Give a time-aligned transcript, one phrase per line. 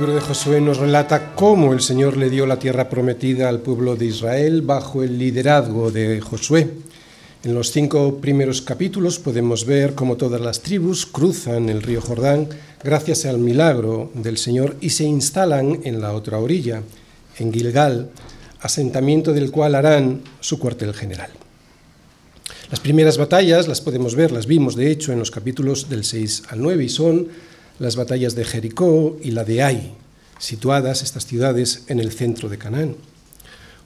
[0.00, 3.96] libro de Josué nos relata cómo el Señor le dio la tierra prometida al pueblo
[3.96, 6.70] de Israel bajo el liderazgo de Josué.
[7.44, 12.48] En los cinco primeros capítulos podemos ver cómo todas las tribus cruzan el río Jordán
[12.82, 16.82] gracias al milagro del Señor y se instalan en la otra orilla,
[17.36, 18.08] en Gilgal,
[18.62, 21.28] asentamiento del cual harán su cuartel general.
[22.70, 26.44] Las primeras batallas las podemos ver, las vimos de hecho en los capítulos del 6
[26.48, 27.28] al 9 y son
[27.80, 29.92] las batallas de Jericó y la de Ai,
[30.38, 32.94] situadas estas ciudades en el centro de Canaán.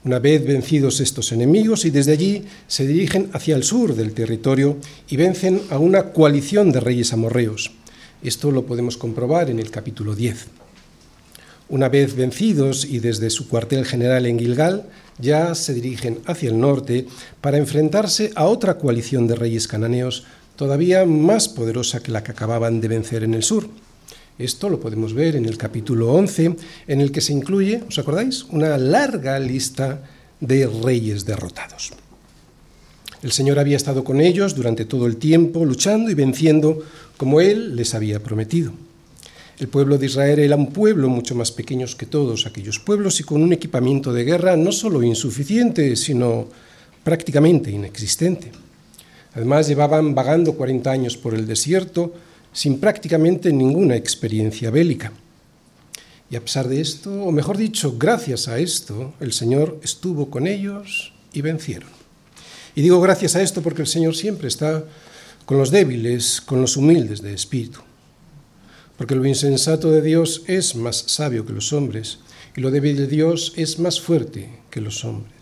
[0.03, 4.77] Una vez vencidos estos enemigos y desde allí se dirigen hacia el sur del territorio
[5.09, 7.71] y vencen a una coalición de reyes amorreos.
[8.21, 10.47] Esto lo podemos comprobar en el capítulo 10.
[11.69, 16.59] Una vez vencidos y desde su cuartel general en Gilgal, ya se dirigen hacia el
[16.59, 17.07] norte
[17.39, 20.25] para enfrentarse a otra coalición de reyes cananeos
[20.57, 23.69] todavía más poderosa que la que acababan de vencer en el sur.
[24.37, 26.55] Esto lo podemos ver en el capítulo 11,
[26.87, 30.03] en el que se incluye, ¿os acordáis?, una larga lista
[30.41, 31.93] de reyes derrotados.
[33.23, 36.83] El Señor había estado con ellos durante todo el tiempo, luchando y venciendo
[37.15, 38.73] como Él les había prometido.
[39.57, 43.23] El pueblo de Israel era un pueblo mucho más pequeño que todos aquellos pueblos y
[43.23, 46.49] con un equipamiento de guerra no solo insuficiente, sino
[47.05, 48.51] prácticamente inexistente.
[49.33, 52.13] Además, llevaban vagando 40 años por el desierto,
[52.55, 55.11] sin prácticamente ninguna experiencia bélica.
[56.31, 60.47] Y a pesar de esto, o mejor dicho, gracias a esto, el Señor estuvo con
[60.47, 61.89] ellos y vencieron.
[62.73, 64.85] Y digo gracias a esto porque el Señor siempre está
[65.45, 67.81] con los débiles, con los humildes de espíritu.
[68.97, 72.19] Porque lo insensato de Dios es más sabio que los hombres
[72.55, 75.34] y lo débil de Dios es más fuerte que los hombres.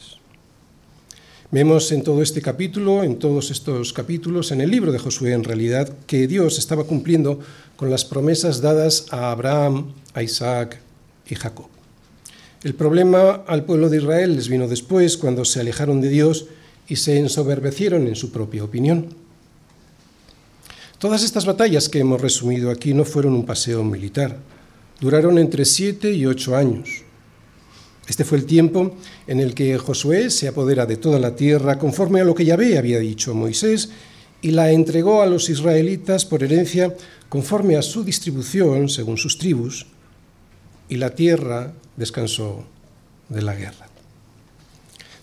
[1.53, 5.43] Vemos en todo este capítulo, en todos estos capítulos, en el libro de Josué en
[5.43, 7.41] realidad, que Dios estaba cumpliendo
[7.75, 10.79] con las promesas dadas a Abraham, a Isaac
[11.29, 11.67] y Jacob.
[12.63, 16.47] El problema al pueblo de Israel les vino después, cuando se alejaron de Dios
[16.87, 19.09] y se ensoberbecieron en su propia opinión.
[20.97, 24.39] Todas estas batallas que hemos resumido aquí no fueron un paseo militar,
[24.99, 27.03] duraron entre siete y ocho años.
[28.07, 28.95] Este fue el tiempo
[29.27, 32.77] en el que Josué se apodera de toda la tierra conforme a lo que Yahvé
[32.77, 33.89] había dicho Moisés
[34.41, 36.93] y la entregó a los israelitas por herencia
[37.29, 39.87] conforme a su distribución según sus tribus,
[40.89, 42.65] y la tierra descansó
[43.29, 43.87] de la guerra.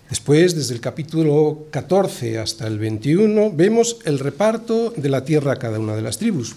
[0.09, 5.55] Después, desde el capítulo 14 hasta el 21, vemos el reparto de la tierra a
[5.55, 6.55] cada una de las tribus.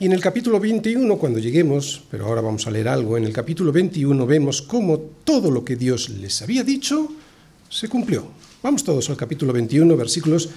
[0.00, 3.34] Y en el capítulo 21, cuando lleguemos, pero ahora vamos a leer algo, en el
[3.34, 7.12] capítulo 21 vemos cómo todo lo que Dios les había dicho
[7.68, 8.24] se cumplió.
[8.62, 10.48] Vamos todos al capítulo 21, versículos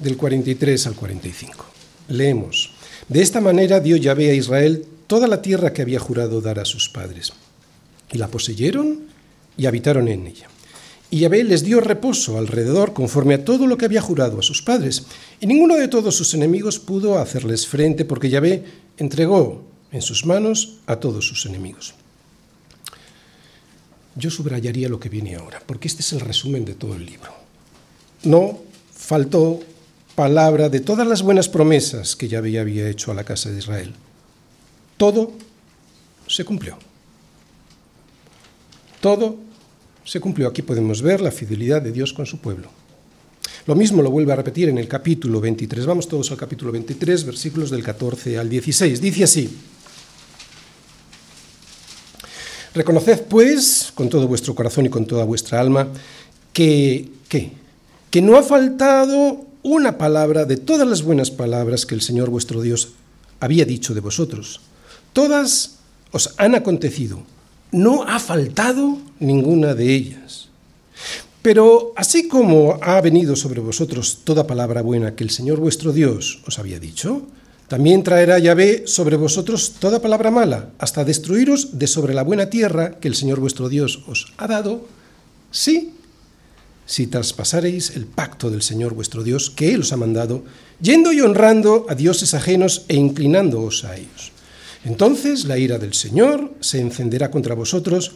[0.00, 1.64] del 43 al 45.
[2.08, 2.72] Leemos.
[3.08, 6.64] De esta manera dio Yahvé a Israel toda la tierra que había jurado dar a
[6.64, 7.32] sus padres.
[8.10, 9.02] Y la poseyeron
[9.56, 10.48] y habitaron en ella.
[11.08, 14.60] Y Yahvé les dio reposo alrededor conforme a todo lo que había jurado a sus
[14.60, 15.04] padres.
[15.40, 20.78] Y ninguno de todos sus enemigos pudo hacerles frente porque Yahvé entregó en sus manos
[20.86, 21.94] a todos sus enemigos.
[24.14, 27.32] Yo subrayaría lo que viene ahora, porque este es el resumen de todo el libro.
[28.24, 28.58] No
[28.92, 29.60] faltó
[30.14, 33.94] palabra de todas las buenas promesas que Yahvé había hecho a la casa de Israel.
[34.96, 35.32] Todo
[36.26, 36.76] se cumplió.
[39.00, 39.36] Todo
[40.04, 40.48] se cumplió.
[40.48, 42.68] Aquí podemos ver la fidelidad de Dios con su pueblo.
[43.66, 45.86] Lo mismo lo vuelve a repetir en el capítulo 23.
[45.86, 49.00] Vamos todos al capítulo 23, versículos del 14 al 16.
[49.00, 49.50] Dice así.
[52.74, 55.88] Reconoced, pues, con todo vuestro corazón y con toda vuestra alma,
[56.52, 62.30] que, que no ha faltado una palabra de todas las buenas palabras que el Señor
[62.30, 62.90] vuestro Dios
[63.40, 64.60] había dicho de vosotros.
[65.12, 65.78] Todas
[66.12, 67.22] os han acontecido.
[67.70, 70.47] No ha faltado ninguna de ellas.
[71.42, 76.42] Pero así como ha venido sobre vosotros toda palabra buena que el Señor vuestro Dios
[76.46, 77.22] os había dicho,
[77.68, 82.98] también traerá Yahvé sobre vosotros toda palabra mala, hasta destruiros de sobre la buena tierra
[82.98, 84.88] que el Señor vuestro Dios os ha dado,
[85.50, 85.92] sí,
[86.86, 90.44] si traspasareis el pacto del Señor vuestro Dios que Él os ha mandado,
[90.80, 94.32] yendo y honrando a dioses ajenos e inclinándoos a ellos.
[94.84, 98.12] Entonces la ira del Señor se encenderá contra vosotros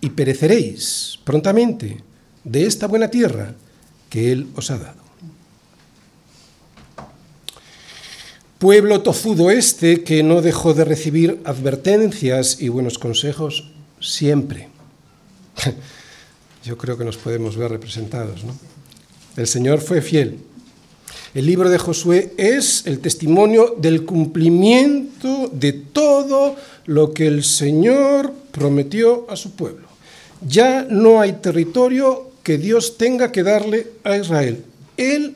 [0.00, 2.02] y pereceréis prontamente
[2.48, 3.54] de esta buena tierra
[4.08, 5.08] que Él os ha dado.
[8.58, 14.68] Pueblo tozudo este que no dejó de recibir advertencias y buenos consejos siempre.
[16.64, 18.42] Yo creo que nos podemos ver representados.
[18.42, 18.56] ¿no?
[19.36, 20.38] El Señor fue fiel.
[21.34, 26.56] El libro de Josué es el testimonio del cumplimiento de todo
[26.86, 29.86] lo que el Señor prometió a su pueblo.
[30.46, 34.64] Ya no hay territorio que Dios tenga que darle a Israel.
[34.96, 35.34] Él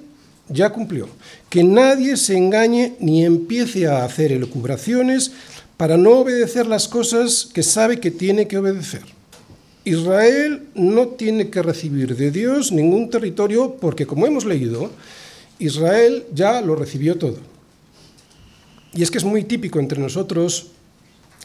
[0.48, 1.10] ya cumplió.
[1.50, 5.30] Que nadie se engañe ni empiece a hacer elucubraciones
[5.76, 9.02] para no obedecer las cosas que sabe que tiene que obedecer.
[9.84, 14.90] Israel no tiene que recibir de Dios ningún territorio porque, como hemos leído,
[15.58, 17.36] Israel ya lo recibió todo.
[18.94, 20.68] Y es que es muy típico entre nosotros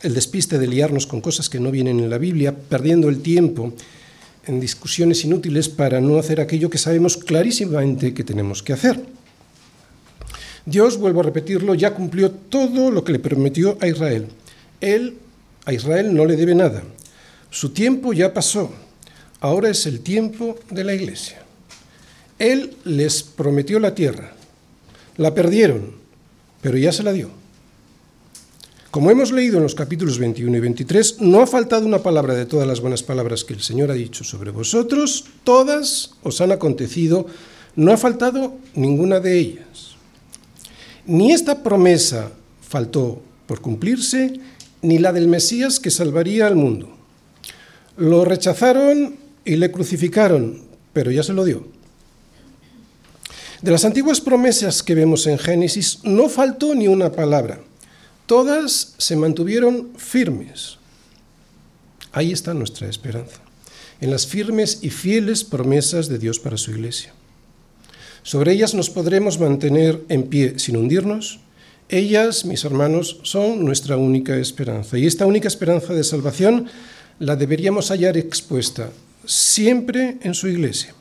[0.02, 3.74] el despiste de liarnos con cosas que no vienen en la Biblia, perdiendo el tiempo
[4.48, 9.00] en discusiones inútiles para no hacer aquello que sabemos clarísimamente que tenemos que hacer.
[10.66, 14.28] Dios, vuelvo a repetirlo, ya cumplió todo lo que le prometió a Israel.
[14.82, 15.18] Él
[15.66, 16.84] a Israel no le debe nada.
[17.50, 18.72] Su tiempo ya pasó.
[19.40, 21.44] Ahora es el tiempo de la iglesia.
[22.40, 24.34] Él les prometió la tierra.
[25.18, 25.96] La perdieron,
[26.62, 27.30] pero ya se la dio.
[28.98, 32.48] Como hemos leído en los capítulos 21 y 23, no ha faltado una palabra de
[32.48, 37.28] todas las buenas palabras que el Señor ha dicho sobre vosotros, todas os han acontecido,
[37.76, 39.98] no ha faltado ninguna de ellas.
[41.06, 44.40] Ni esta promesa faltó por cumplirse,
[44.82, 46.90] ni la del Mesías que salvaría al mundo.
[47.98, 49.16] Lo rechazaron
[49.46, 50.64] y le crucificaron,
[50.94, 51.68] pero ya se lo dio.
[53.62, 57.60] De las antiguas promesas que vemos en Génesis, no faltó ni una palabra.
[58.28, 60.78] Todas se mantuvieron firmes.
[62.12, 63.40] Ahí está nuestra esperanza,
[64.02, 67.14] en las firmes y fieles promesas de Dios para su iglesia.
[68.24, 71.40] Sobre ellas nos podremos mantener en pie sin hundirnos.
[71.88, 74.98] Ellas, mis hermanos, son nuestra única esperanza.
[74.98, 76.68] Y esta única esperanza de salvación
[77.20, 78.92] la deberíamos hallar expuesta
[79.26, 80.94] siempre en su iglesia.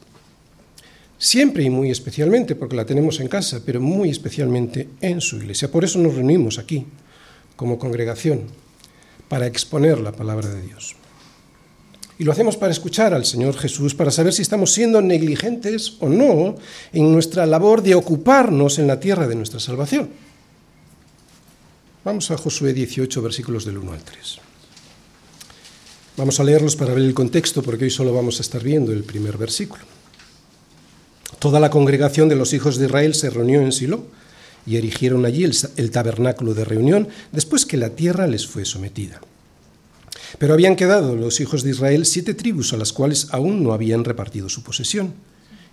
[1.19, 5.73] Siempre y muy especialmente, porque la tenemos en casa, pero muy especialmente en su iglesia.
[5.73, 6.87] Por eso nos reunimos aquí
[7.57, 8.43] como congregación
[9.29, 10.95] para exponer la palabra de Dios.
[12.19, 16.09] Y lo hacemos para escuchar al Señor Jesús, para saber si estamos siendo negligentes o
[16.09, 16.57] no
[16.93, 20.09] en nuestra labor de ocuparnos en la tierra de nuestra salvación.
[22.05, 24.39] Vamos a Josué 18, versículos del 1 al 3.
[26.17, 29.05] Vamos a leerlos para ver el contexto, porque hoy solo vamos a estar viendo el
[29.05, 29.85] primer versículo.
[31.39, 34.07] Toda la congregación de los hijos de Israel se reunió en Silo
[34.67, 39.21] y erigieron allí el, tabernáculo de reunión después que la tierra les fue sometida.
[40.39, 44.05] Pero habían quedado los hijos de Israel siete tribus a las cuales aún no habían
[44.05, 45.15] repartido su posesión.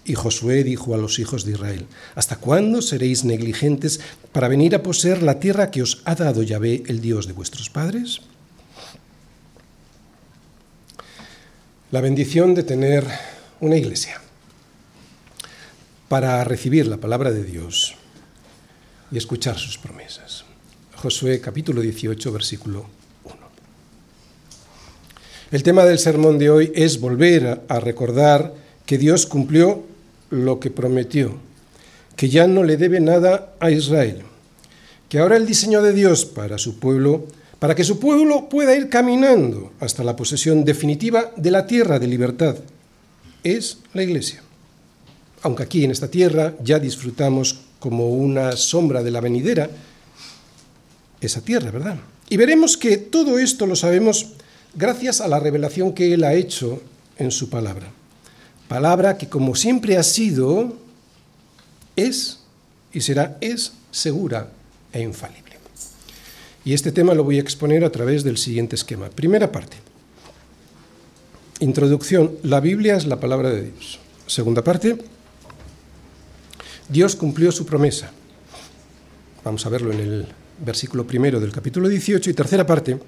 [0.06, 4.00] Y Josué dijo a los hijos de Israel, ¿Hasta cuándo seréis negligentes
[4.31, 7.69] para venir a poseer la tierra que os ha dado Yahvé, el Dios de vuestros
[7.69, 8.22] padres?
[11.89, 13.07] La bendición de tener
[13.60, 14.19] una iglesia
[16.10, 17.96] para recibir la palabra de Dios
[19.13, 20.44] y escuchar sus promesas.
[20.95, 22.88] Josué capítulo 18, versículo
[23.25, 23.36] 1.
[25.51, 28.56] El tema del sermón de hoy es volver a recordar
[28.88, 29.83] que Dios cumplió
[30.31, 31.38] lo que prometió,
[32.15, 34.24] que ya no le debe nada a Israel,
[35.10, 37.27] que ahora el diseño de Dios para su pueblo,
[37.60, 42.08] para que su pueblo pueda ir caminando hasta la posesión definitiva de la tierra de
[42.08, 42.55] libertad,
[43.43, 44.41] es la iglesia.
[45.43, 49.70] Aunque aquí en esta tierra ya disfrutamos como una sombra de la venidera,
[51.20, 51.98] esa tierra, ¿verdad?
[52.30, 54.28] Y veremos que todo esto lo sabemos
[54.74, 56.82] gracias a la revelación que Él ha hecho
[57.18, 57.92] en su palabra.
[58.70, 60.78] Palabra que como siempre ha sido,
[61.98, 62.40] es
[62.94, 64.48] y será, es segura
[64.94, 65.58] e infalible.
[66.63, 69.10] Y este tema lo voy a exponer a través del siguiente esquema.
[69.10, 69.75] Primera parte.
[71.60, 72.38] Introducción.
[72.44, 74.00] La Biblia es la palabra de Dios.
[74.25, 74.98] Segunda parte.
[76.90, 78.12] Dios cumplió su promesa.
[79.44, 80.28] Vamos a verlo en el
[80.63, 83.00] versículo primero del capítulo 18 y tercera parte.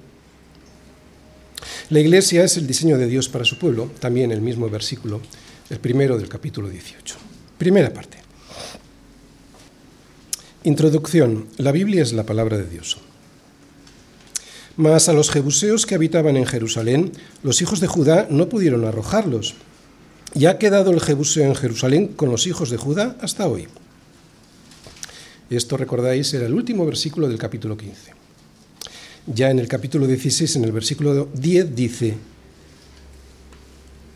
[1.90, 5.22] La iglesia es el diseño de Dios para su pueblo, también el mismo versículo,
[5.70, 7.16] el primero del capítulo 18.
[7.58, 8.18] Primera parte.
[10.64, 11.48] Introducción.
[11.58, 12.98] La Biblia es la palabra de Dios.
[14.78, 17.12] Mas a los jebuseos que habitaban en Jerusalén,
[17.44, 19.56] los hijos de Judá no pudieron arrojarlos,
[20.36, 23.68] y ha quedado el Jebuseo en Jerusalén con los hijos de Judá hasta hoy.
[25.50, 28.12] Esto, recordáis, era el último versículo del capítulo 15.
[29.28, 32.18] Ya en el capítulo 16, en el versículo 10, dice,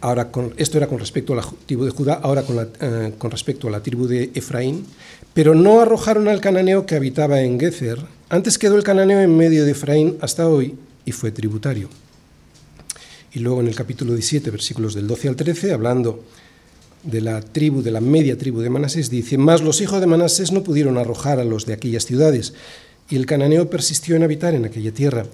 [0.02, 3.32] ahora con, esto era con respecto a la tribu de Judá, ahora con, eh, con
[3.32, 4.86] respecto a la tribu de Efraín,
[5.34, 8.00] pero no arrojaron al cananeo que habitaba en Gezer,
[8.30, 11.90] antes quedó el cananeo en medio de Efraín hasta hoy y fue tributario.
[13.34, 16.24] Y luego en el capítulo 17, versículos del 12 al 13, hablando
[17.04, 20.52] de la tribu, de la media tribu de Manasés, dice, mas los hijos de Manasés
[20.52, 22.54] no pudieron arrojar a los de aquellas ciudades,
[23.10, 25.26] y el cananeo persistió en habitar en aquella tierra.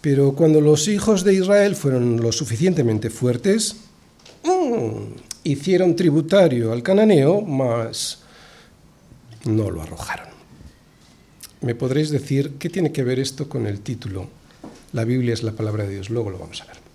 [0.00, 3.76] Pero cuando los hijos de Israel fueron lo suficientemente fuertes,
[4.44, 5.14] mmm,
[5.44, 8.20] hicieron tributario al cananeo, mas
[9.44, 10.28] no lo arrojaron.
[11.60, 14.28] Me podréis decir qué tiene que ver esto con el título.
[14.92, 16.87] La Biblia es la palabra de Dios, luego lo vamos a ver.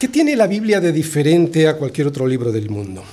[0.00, 3.04] ¿Qué tiene la Biblia de diferente a cualquier otro libro del mundo?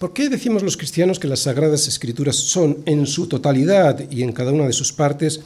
[0.00, 4.32] ¿Por qué decimos los cristianos que las Sagradas Escrituras son en su totalidad y en
[4.32, 5.42] cada una de sus partes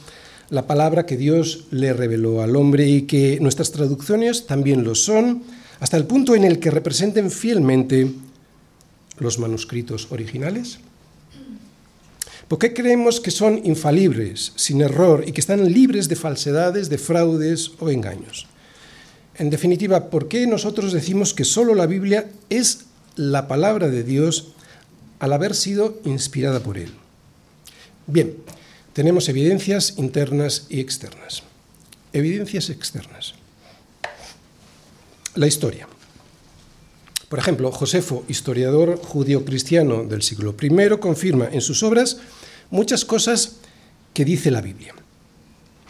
[0.49, 5.43] la palabra que Dios le reveló al hombre y que nuestras traducciones también lo son,
[5.79, 8.11] hasta el punto en el que representen fielmente
[9.19, 10.79] los manuscritos originales?
[12.47, 16.97] ¿Por qué creemos que son infalibles, sin error y que están libres de falsedades, de
[16.97, 18.47] fraudes o engaños?
[19.39, 24.49] En definitiva, ¿por qué nosotros decimos que solo la Biblia es la palabra de Dios
[25.19, 26.91] al haber sido inspirada por Él?
[28.05, 28.35] Bien,
[28.91, 31.43] tenemos evidencias internas y externas.
[32.11, 33.33] Evidencias externas.
[35.35, 35.87] La historia.
[37.29, 42.17] Por ejemplo, Josefo, historiador judío-cristiano del siglo I, confirma en sus obras
[42.71, 43.53] muchas cosas
[44.13, 44.93] que dice la Biblia.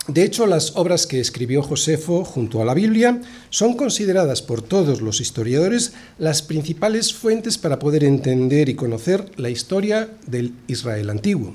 [0.09, 5.01] De hecho, las obras que escribió Josefo junto a la Biblia son consideradas por todos
[5.01, 11.53] los historiadores las principales fuentes para poder entender y conocer la historia del Israel antiguo.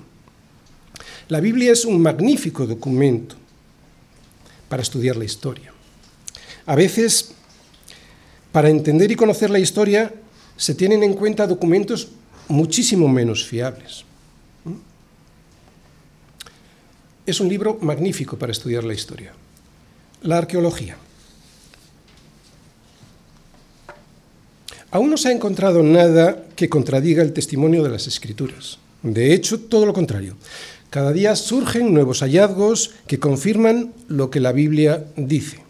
[1.26, 3.34] La Biblia es un magnífico documento
[4.68, 5.72] para estudiar la historia.
[6.66, 7.32] A veces
[8.52, 10.14] para entender y conocer la historia
[10.56, 12.06] se tienen en cuenta documentos
[12.46, 14.04] muchísimo menos fiables.
[17.26, 19.32] Es un libro magnífico para estudiar la historia.
[20.22, 20.96] La arqueología.
[24.90, 28.78] Aún no se ha encontrado nada que contradiga el testimonio de las escrituras.
[29.02, 30.36] De hecho, todo lo contrario.
[30.90, 35.64] Cada día surgen nuevos hallazgos que confirman lo que la Biblia dice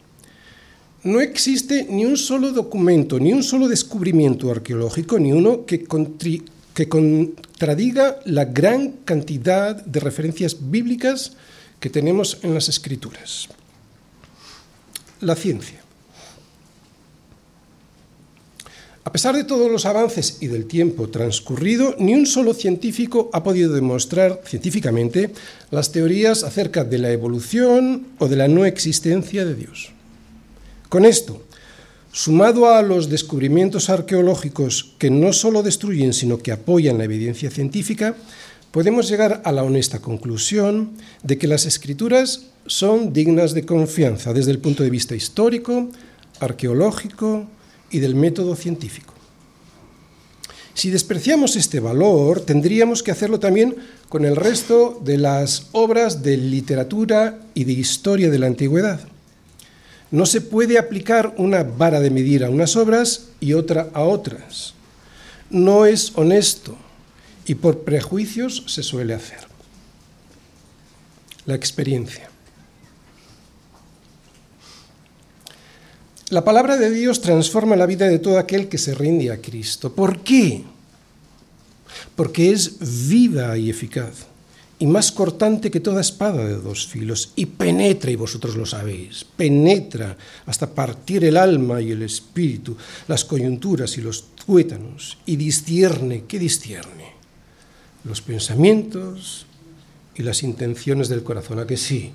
[1.05, 5.85] no existe ni un solo documento, ni un solo descubrimiento arqueológico, ni uno que,
[6.75, 11.33] que contradiga la gran cantidad de referencias bíblicas
[11.81, 13.49] que tenemos en las escrituras.
[15.21, 15.85] La ciencia.
[19.04, 23.45] A pesar de todos los avances y del tiempo transcurrido, ni un solo científico ha
[23.45, 25.31] podido demostrar científicamente
[25.71, 29.90] las teorías acerca de la evolución o de la no existencia de Dios.
[30.88, 31.45] Con esto,
[32.14, 38.14] sumado a los descubrimientos arqueológicos que no solo destruyen, sino que apoyan la evidencia científica,
[38.71, 40.92] podemos llegar a la honesta conclusión
[41.25, 45.88] de que las escrituras son dignas de confianza desde el punto de vista histórico,
[46.38, 47.47] arqueológico
[47.90, 49.12] y del método científico.
[50.73, 53.75] Si despreciamos este valor, tendríamos que hacerlo también
[54.09, 59.13] con el resto de las obras de literatura y de historia de la antigüedad.
[60.14, 64.75] No se puede aplicar una vara de medir a unas obras y otra a otras.
[65.50, 66.76] No es honesto
[67.47, 69.40] y por prejuicios se suele hacer.
[71.47, 72.30] La experiencia.
[76.28, 79.97] La palabra de Dios transforma la vida de todo aquel que se rinde a Cristo.
[79.97, 80.62] ¿Por qué?
[82.14, 84.28] Porque es viva y eficaz
[84.85, 89.25] y más cortante que toda espada de dos filos, y penetra, y vosotros lo sabéis,
[89.25, 90.14] penetra
[90.45, 92.76] hasta partir el alma y el espíritu,
[93.09, 97.14] las coyunturas y los tuétanos, y discierne, ¿qué discierne?
[98.05, 99.47] Los pensamientos
[100.17, 102.12] y las intenciones del corazón, ¿a que sí?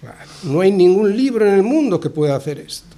[0.00, 2.96] Claro, no hay ningún libro en el mundo que pueda hacer esto.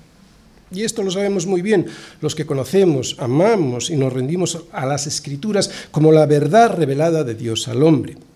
[0.71, 1.87] Y esto lo sabemos muy bien
[2.21, 7.35] los que conocemos, amamos y nos rendimos a las escrituras como la verdad revelada de
[7.35, 8.30] Dios al hombre.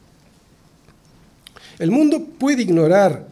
[1.85, 3.29] El mundo puede ignorar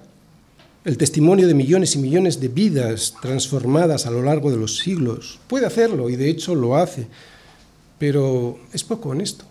[0.84, 5.40] el testimonio de millones y millones de vidas transformadas a lo largo de los siglos.
[5.48, 7.06] Puede hacerlo y de hecho lo hace,
[7.98, 9.46] pero es poco honesto.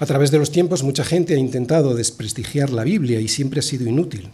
[0.00, 3.62] A través de los tiempos mucha gente ha intentado desprestigiar la Biblia y siempre ha
[3.62, 4.30] sido inútil.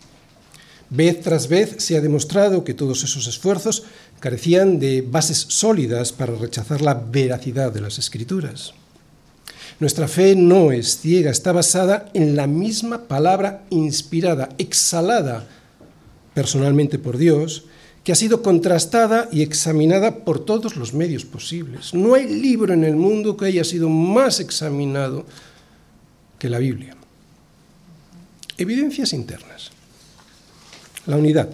[0.88, 3.85] Vez tras vez se ha demostrado que todos esos esfuerzos
[4.18, 8.73] carecían de bases sólidas para rechazar la veracidad de las escrituras.
[9.80, 15.46] Nuestra fe no es ciega, está basada en la misma palabra inspirada, exhalada
[16.35, 17.64] personalmente por Dios,
[18.04, 21.92] que ha sido contrastada y examinada por todos los medios posibles.
[21.92, 25.26] No hay libro en el mundo que haya sido más examinado
[26.38, 26.96] que la Biblia.
[28.58, 29.70] Evidencias internas.
[31.06, 31.49] La unidad.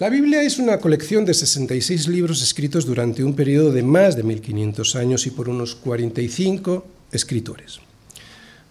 [0.00, 4.22] La Biblia es una colección de 66 libros escritos durante un periodo de más de
[4.22, 7.80] 1500 años y por unos 45 escritores.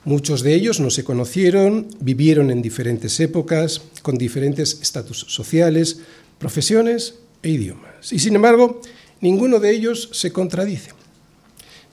[0.05, 5.99] Muchos de ellos no se conocieron, vivieron en diferentes épocas, con diferentes estatus sociales,
[6.39, 8.11] profesiones e idiomas.
[8.11, 8.81] Y sin embargo,
[9.21, 10.93] ninguno de ellos se contradice.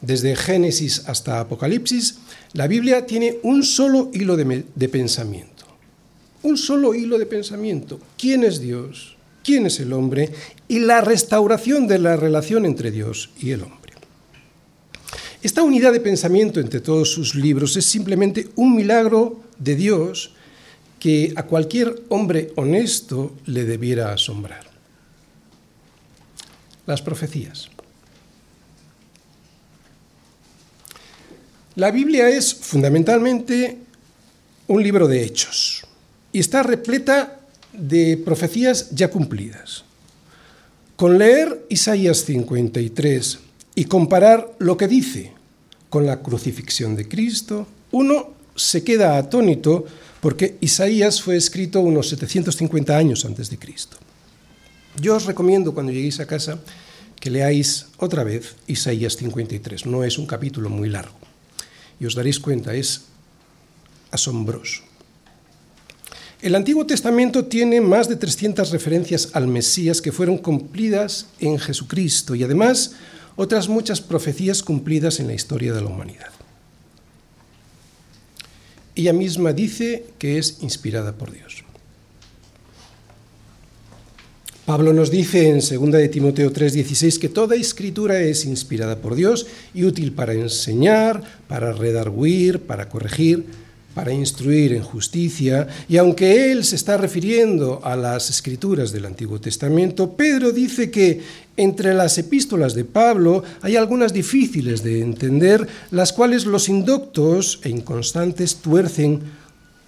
[0.00, 2.20] Desde Génesis hasta Apocalipsis,
[2.54, 5.66] la Biblia tiene un solo hilo de, de pensamiento.
[6.42, 8.00] Un solo hilo de pensamiento.
[8.16, 9.15] ¿Quién es Dios?
[9.46, 10.32] Quién es el hombre
[10.66, 13.92] y la restauración de la relación entre Dios y el hombre.
[15.40, 20.32] Esta unidad de pensamiento entre todos sus libros es simplemente un milagro de Dios
[20.98, 24.66] que a cualquier hombre honesto le debiera asombrar.
[26.86, 27.68] Las profecías.
[31.76, 33.78] La Biblia es fundamentalmente
[34.66, 35.86] un libro de hechos
[36.32, 39.84] y está repleta de profecías ya cumplidas.
[40.96, 43.38] Con leer Isaías 53
[43.74, 45.32] y comparar lo que dice
[45.90, 49.84] con la crucifixión de Cristo, uno se queda atónito
[50.20, 53.98] porque Isaías fue escrito unos 750 años antes de Cristo.
[55.00, 56.58] Yo os recomiendo cuando lleguéis a casa
[57.20, 59.84] que leáis otra vez Isaías 53.
[59.86, 61.18] No es un capítulo muy largo.
[62.00, 63.02] Y os daréis cuenta, es
[64.10, 64.85] asombroso.
[66.42, 72.34] El Antiguo Testamento tiene más de 300 referencias al Mesías que fueron cumplidas en Jesucristo
[72.34, 72.92] y además
[73.36, 76.30] otras muchas profecías cumplidas en la historia de la humanidad.
[78.94, 81.64] Ella misma dice que es inspirada por Dios.
[84.66, 89.46] Pablo nos dice en 2 de Timoteo 3:16 que toda escritura es inspirada por Dios
[89.72, 93.46] y útil para enseñar, para redarguir, para corregir,
[93.96, 99.40] para instruir en justicia, y aunque él se está refiriendo a las escrituras del Antiguo
[99.40, 101.22] Testamento, Pedro dice que
[101.56, 107.70] entre las epístolas de Pablo hay algunas difíciles de entender, las cuales los indoctos e
[107.70, 109.22] inconstantes tuercen,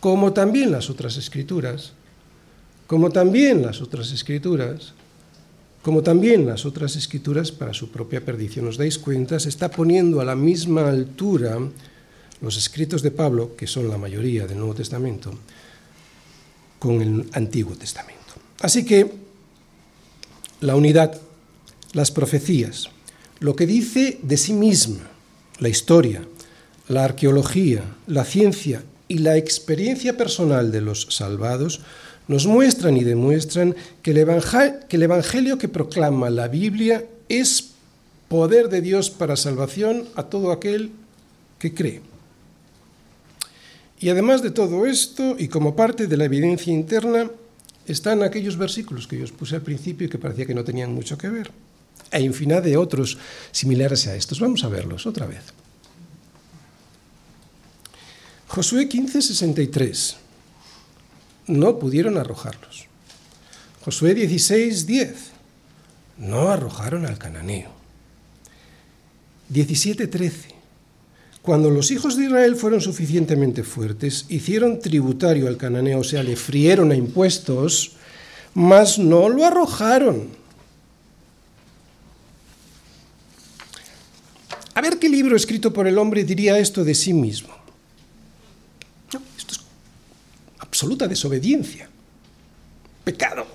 [0.01, 1.93] como también las otras escrituras,
[2.87, 4.95] como también las otras escrituras,
[5.83, 8.69] como también las otras escrituras para su propia perdición.
[8.69, 9.39] ¿Os dais cuenta?
[9.39, 11.59] Se está poniendo a la misma altura
[12.41, 15.33] los escritos de Pablo, que son la mayoría del Nuevo Testamento,
[16.79, 18.19] con el Antiguo Testamento.
[18.61, 19.11] Así que
[20.61, 21.21] la unidad,
[21.93, 22.89] las profecías,
[23.41, 25.09] lo que dice de sí misma
[25.59, 26.27] la historia,
[26.89, 31.81] la arqueología, la ciencia y la experiencia personal de los salvados,
[32.29, 34.27] nos muestran y demuestran que el,
[34.89, 37.71] que, el evangelio que proclama la Biblia es
[38.29, 40.93] poder de Dios para salvación a todo aquel
[41.59, 42.03] que cree.
[44.01, 47.31] Y además de todo esto, y como parte de la evidencia interna,
[47.87, 50.95] están aquellos versículos que yo os puse al principio y que parecía que no tenían
[50.95, 51.51] mucho que ver,
[52.11, 53.19] e infinidad de otros
[53.51, 54.41] similares a estos.
[54.41, 55.43] Vamos a verlos otra vez.
[58.47, 60.17] Josué 15, 63.
[61.49, 62.87] No pudieron arrojarlos.
[63.85, 65.15] Josué 16, 10.
[66.19, 67.71] No arrojaron al cananeo.
[69.49, 70.58] 17, 13.
[71.49, 76.37] Cuando los hijos de Israel fueron suficientemente fuertes, hicieron tributario al cananeo, o sea, le
[76.37, 77.93] frieron a impuestos,
[78.53, 80.29] mas no lo arrojaron.
[84.75, 87.57] A ver qué libro escrito por el hombre diría esto de sí mismo.
[89.39, 89.61] esto es
[90.59, 91.89] absoluta desobediencia,
[93.05, 93.47] pecado.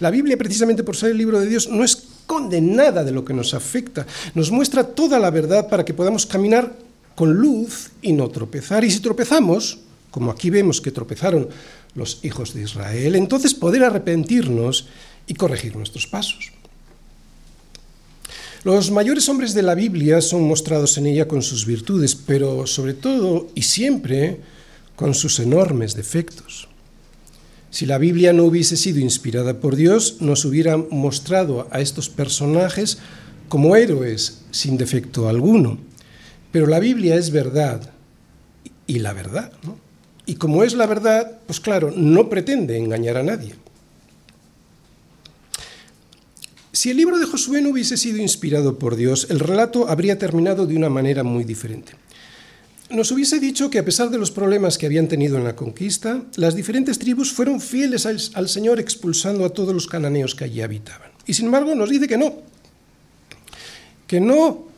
[0.00, 2.07] La Biblia, precisamente por ser el libro de Dios, no es
[2.40, 4.06] nada de lo que nos afecta.
[4.34, 6.72] Nos muestra toda la verdad para que podamos caminar
[7.14, 8.84] con luz y no tropezar.
[8.84, 9.78] Y si tropezamos,
[10.10, 11.48] como aquí vemos que tropezaron
[11.94, 14.86] los hijos de Israel, entonces poder arrepentirnos
[15.26, 16.52] y corregir nuestros pasos.
[18.64, 22.94] Los mayores hombres de la Biblia son mostrados en ella con sus virtudes, pero sobre
[22.94, 24.40] todo y siempre
[24.96, 26.68] con sus enormes defectos.
[27.70, 32.98] Si la Biblia no hubiese sido inspirada por Dios, nos hubiera mostrado a estos personajes
[33.48, 35.78] como héroes sin defecto alguno.
[36.50, 37.92] Pero la Biblia es verdad
[38.86, 39.52] y la verdad.
[40.24, 43.54] Y como es la verdad, pues claro, no pretende engañar a nadie.
[46.72, 50.66] Si el libro de Josué no hubiese sido inspirado por Dios, el relato habría terminado
[50.66, 51.92] de una manera muy diferente
[52.90, 56.22] nos hubiese dicho que a pesar de los problemas que habían tenido en la conquista,
[56.36, 61.10] las diferentes tribus fueron fieles al, Señor expulsando a todos los cananeos que allí habitaban.
[61.26, 62.36] Y sin embargo nos dice que no,
[64.06, 64.68] que no,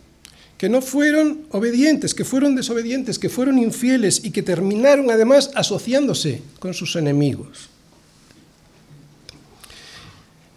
[0.58, 6.42] que no fueron obedientes, que fueron desobedientes, que fueron infieles y que terminaron además asociándose
[6.58, 7.68] con sus enemigos.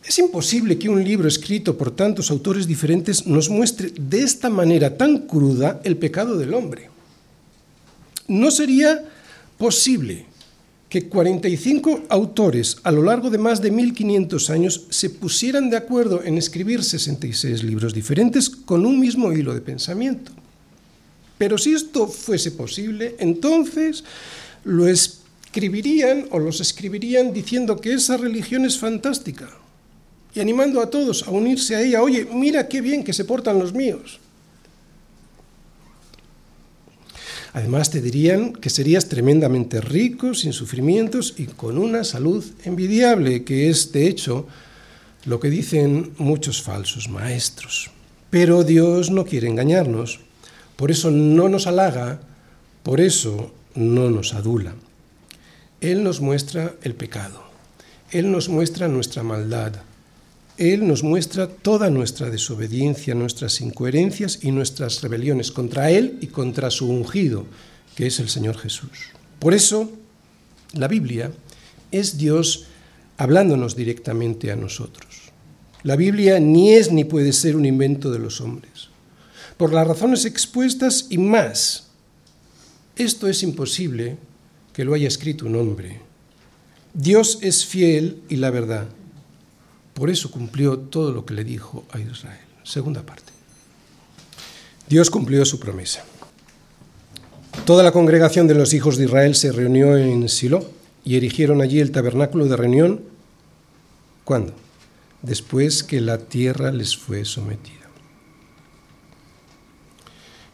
[0.03, 4.97] Es imposible que un libro escrito por tantos autores diferentes nos muestre de esta manera
[4.97, 6.92] tan cruda el pecado del hombre.
[8.27, 9.03] No sería
[9.57, 10.25] posible
[10.93, 16.21] que 45 autores a lo largo de más de 1500 años se pusieran de acuerdo
[16.23, 20.31] en escribir 66 libros diferentes con un mismo hilo de pensamiento.
[21.39, 24.03] Pero si esto fuese posible, entonces
[24.63, 29.49] lo escribirían o los escribirían diciendo que esa religión es fantástica
[30.35, 32.01] y animando a todos a unirse a ella.
[32.01, 34.19] Oye, mira qué bien que se portan los míos.
[37.53, 43.69] Además te dirían que serías tremendamente rico, sin sufrimientos y con una salud envidiable, que
[43.69, 44.47] es de hecho
[45.25, 47.91] lo que dicen muchos falsos maestros.
[48.31, 50.19] Pero Dios no quiere engañarnos,
[50.75, 52.21] por eso no nos halaga,
[52.81, 54.73] por eso no nos adula.
[55.79, 57.43] Él nos muestra el pecado,
[58.09, 59.73] Él nos muestra nuestra maldad,
[60.57, 66.69] él nos muestra toda nuestra desobediencia, nuestras incoherencias y nuestras rebeliones contra Él y contra
[66.69, 67.45] su ungido,
[67.95, 69.09] que es el Señor Jesús.
[69.39, 69.91] Por eso,
[70.73, 71.31] la Biblia
[71.91, 72.67] es Dios
[73.17, 75.31] hablándonos directamente a nosotros.
[75.81, 78.89] La Biblia ni es ni puede ser un invento de los hombres.
[79.57, 81.87] Por las razones expuestas y más,
[82.95, 84.17] esto es imposible
[84.71, 85.99] que lo haya escrito un hombre.
[86.93, 88.87] Dios es fiel y la verdad.
[89.93, 92.39] Por eso cumplió todo lo que le dijo a Israel.
[92.63, 93.31] Segunda parte.
[94.87, 96.03] Dios cumplió su promesa.
[97.65, 100.65] Toda la congregación de los hijos de Israel se reunió en Silo
[101.05, 103.01] y erigieron allí el tabernáculo de reunión.
[104.23, 104.53] ¿Cuándo?
[105.21, 107.83] Después que la tierra les fue sometida.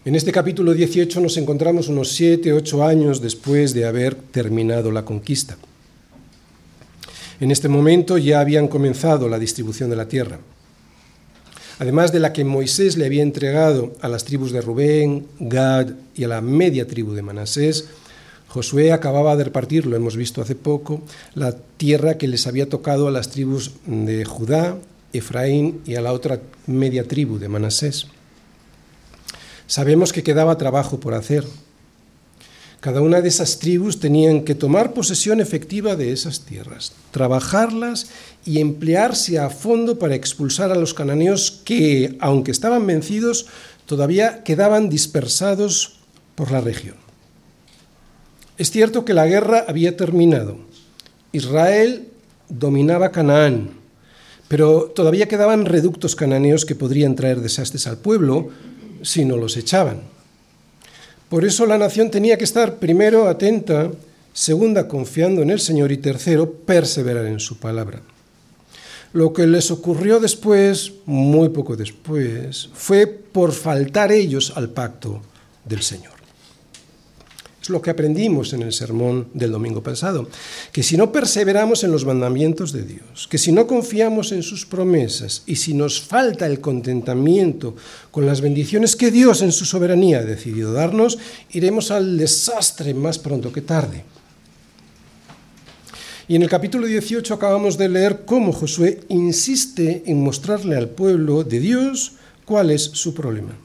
[0.05, 5.03] En este capítulo 18 nos encontramos unos siete, ocho años después de haber terminado la
[5.03, 5.57] conquista.
[7.39, 10.39] En este momento ya habían comenzado la distribución de la tierra.
[11.79, 16.25] Además de la que Moisés le había entregado a las tribus de Rubén, Gad y
[16.25, 17.85] a la media tribu de Manasés,
[18.49, 21.01] Josué acababa de repartir, lo hemos visto hace poco,
[21.35, 24.77] la tierra que les había tocado a las tribus de Judá,
[25.13, 28.07] Efraín y a la otra media tribu de Manasés.
[29.67, 31.45] Sabemos que quedaba trabajo por hacer,
[32.79, 38.07] cada una de esas tribus tenían que tomar posesión efectiva de esas tierras, trabajarlas
[38.45, 43.47] y emplearse a fondo para expulsar a los cananeos que, aunque estaban vencidos,
[43.85, 45.99] todavía quedaban dispersados
[46.35, 46.95] por la región.
[48.57, 50.57] Es cierto que la guerra había terminado.
[51.33, 52.07] Israel
[52.47, 53.71] dominaba Canaán,
[54.47, 58.49] pero todavía quedaban reductos cananeos que podrían traer desastres al pueblo
[59.01, 60.01] si no los echaban.
[61.29, 63.91] Por eso la nación tenía que estar primero atenta,
[64.33, 68.01] segunda confiando en el Señor y tercero perseverar en su palabra.
[69.13, 75.21] Lo que les ocurrió después, muy poco después, fue por faltar ellos al pacto
[75.65, 76.18] del Señor
[77.69, 80.27] lo que aprendimos en el sermón del domingo pasado,
[80.71, 84.65] que si no perseveramos en los mandamientos de Dios, que si no confiamos en sus
[84.65, 87.75] promesas y si nos falta el contentamiento
[88.11, 91.17] con las bendiciones que Dios en su soberanía ha decidido darnos,
[91.51, 94.03] iremos al desastre más pronto que tarde.
[96.27, 101.43] Y en el capítulo 18 acabamos de leer cómo Josué insiste en mostrarle al pueblo
[101.43, 102.13] de Dios
[102.45, 103.57] cuál es su problema.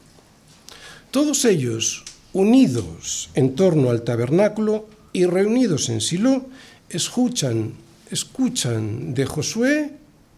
[1.11, 2.03] Todos ellos
[2.35, 6.45] unidos en torno al tabernáculo y reunidos en Silo,
[6.89, 7.71] escuchan,
[8.11, 9.93] escuchan de Josué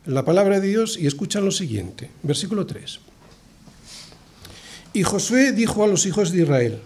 [0.06, 3.00] la palabra de Dios y escuchan lo siguiente, versículo 3.
[4.94, 6.78] Y Josué dijo a los hijos de Israel,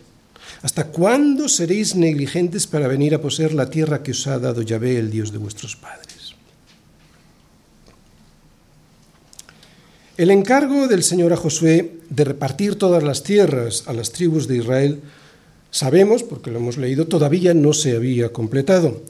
[0.62, 4.97] ¿hasta cuándo seréis negligentes para venir a poseer la tierra que os ha dado Yahvé,
[4.97, 6.11] el Dios de vuestros padres?
[10.17, 14.58] El encargo del Señor a Josué de repartir todas las tierras a las tribus de
[14.58, 15.00] Israel,
[15.71, 19.02] sabemos, porque lo hemos leído, todavía no se había completado.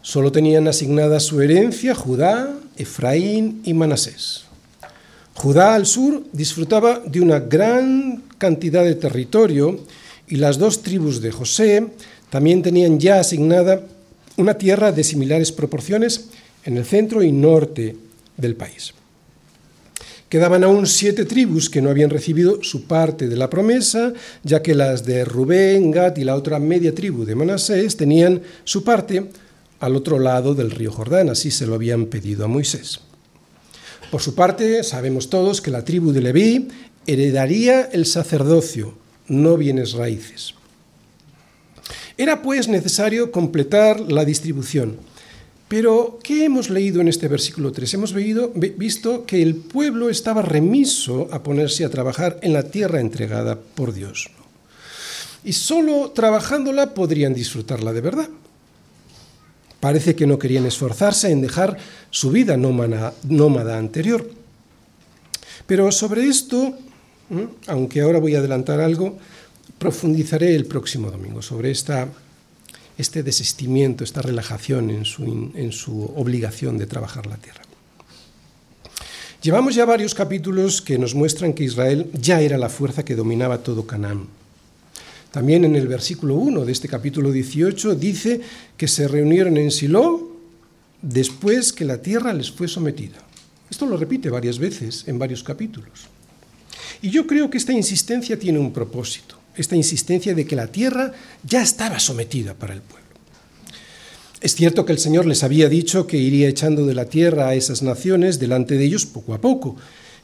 [0.00, 4.44] Solo tenían asignada su herencia Judá, Efraín y Manasés.
[5.34, 9.80] Judá al sur disfrutaba de una gran cantidad de territorio
[10.28, 11.88] y las dos tribus de José
[12.30, 13.82] también tenían ya asignada
[14.36, 16.26] una tierra de similares proporciones
[16.64, 17.96] en el centro y norte
[18.36, 18.94] del país.
[20.28, 24.12] Quedaban aún siete tribus que no habían recibido su parte de la promesa,
[24.42, 28.84] ya que las de Rubén, Gad y la otra media tribu de Manasés tenían su
[28.84, 29.30] parte
[29.80, 33.00] al otro lado del río Jordán, así se lo habían pedido a Moisés.
[34.10, 36.68] Por su parte, sabemos todos que la tribu de Leví
[37.06, 38.94] heredaría el sacerdocio,
[39.28, 40.54] no bienes raíces.
[42.18, 44.98] Era pues necesario completar la distribución,
[45.68, 47.94] Pero, ¿qué hemos leído en este versículo 3?
[47.94, 53.58] Hemos visto que el pueblo estaba remiso a ponerse a trabajar en la tierra entregada
[53.60, 54.30] por Dios.
[55.44, 58.28] Y solo trabajándola podrían disfrutarla de verdad.
[59.78, 61.76] Parece que no querían esforzarse en dejar
[62.10, 64.28] su vida nómada, anterior.
[65.66, 66.78] Pero sobre esto,
[67.66, 69.18] aunque ahora voy a adelantar algo,
[69.78, 72.08] profundizaré el próximo domingo sobre esta
[72.98, 77.62] este desistimiento, esta relajación en su, en su obligación de trabajar la tierra.
[79.40, 83.62] Llevamos ya varios capítulos que nos muestran que Israel ya era la fuerza que dominaba
[83.62, 84.26] todo Canaán.
[85.30, 88.40] También en el versículo 1 de este capítulo 18 dice
[88.76, 90.32] que se reunieron en Silo
[91.00, 93.18] después que la tierra les fue sometida.
[93.70, 96.08] Esto lo repite varias veces en varios capítulos.
[97.00, 101.12] Y yo creo que esta insistencia tiene un propósito esta insistencia de que la tierra
[101.44, 103.06] ya estaba sometida para el pueblo.
[104.40, 107.54] Es cierto que el Señor les había dicho que iría echando de la tierra a
[107.54, 109.76] esas naciones delante de ellos poco a poco,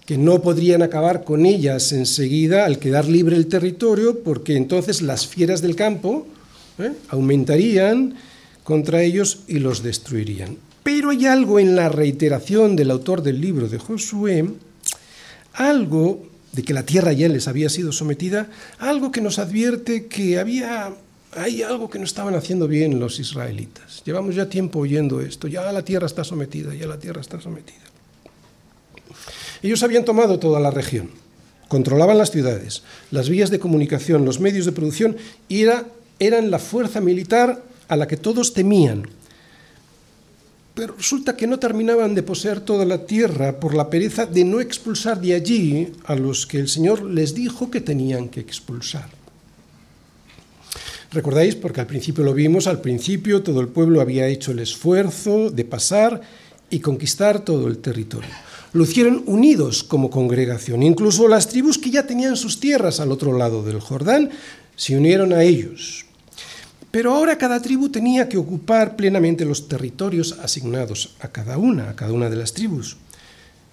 [0.07, 5.27] que no podrían acabar con ellas enseguida al quedar libre el territorio, porque entonces las
[5.27, 6.27] fieras del campo
[6.79, 6.93] ¿eh?
[7.09, 8.15] aumentarían
[8.63, 10.59] contra ellos y los destruirían.
[10.85, 14.49] Pero hay algo en la reiteración del autor del libro de Josué,
[15.55, 16.23] algo
[16.55, 20.95] de que la tierra ya les había sido sometida, algo que nos advierte que había
[21.37, 24.03] hay algo que no estaban haciendo bien los israelitas.
[24.05, 27.83] Llevamos ya tiempo oyendo esto, ya la tierra está sometida, ya la tierra está sometida.
[29.63, 31.11] Ellos habían tomado toda la región,
[31.69, 35.17] controlaban las ciudades, las vías de comunicación, los medios de producción
[35.49, 35.87] y era,
[36.19, 39.09] eran la fuerza militar a la que todos temían,
[40.75, 44.61] pero resulta que no terminaban de poseer toda la tierra por la pereza de no
[44.61, 49.09] expulsar de allí a los que el Señor les dijo que tenían que expulsar.
[51.13, 51.55] ¿Recordáis?
[51.55, 55.65] Porque al principio lo vimos, al principio todo el pueblo había hecho el esfuerzo de
[55.65, 56.21] pasar
[56.71, 58.31] y conquistar todo el territorio.
[58.73, 60.83] Lo hicieron unidos como congregación.
[60.83, 64.31] Incluso las tribus que ya tenían sus tierras al otro lado del Jordán
[64.75, 66.05] se unieron a ellos.
[66.95, 71.97] Pero ahora cada tribu tenía que ocupar plenamente los territorios asignados a cada una, a
[71.97, 72.99] cada una de las tribus.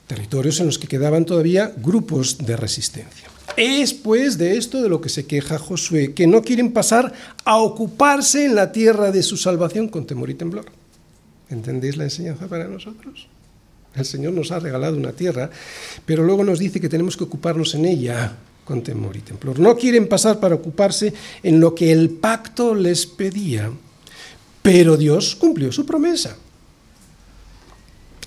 [0.07, 3.29] Territorios en los que quedaban todavía grupos de resistencia.
[3.55, 7.13] Es pues de esto de lo que se queja Josué, que no quieren pasar
[7.45, 10.65] a ocuparse en la tierra de su salvación con temor y temblor.
[11.51, 13.27] ¿Entendéis la enseñanza para nosotros?
[13.93, 15.51] El Señor nos ha regalado una tierra,
[16.07, 19.59] pero luego nos dice que tenemos que ocuparnos en ella con temor y temblor.
[19.59, 23.71] No quieren pasar para ocuparse en lo que el pacto les pedía,
[24.61, 26.37] pero Dios cumplió su promesa.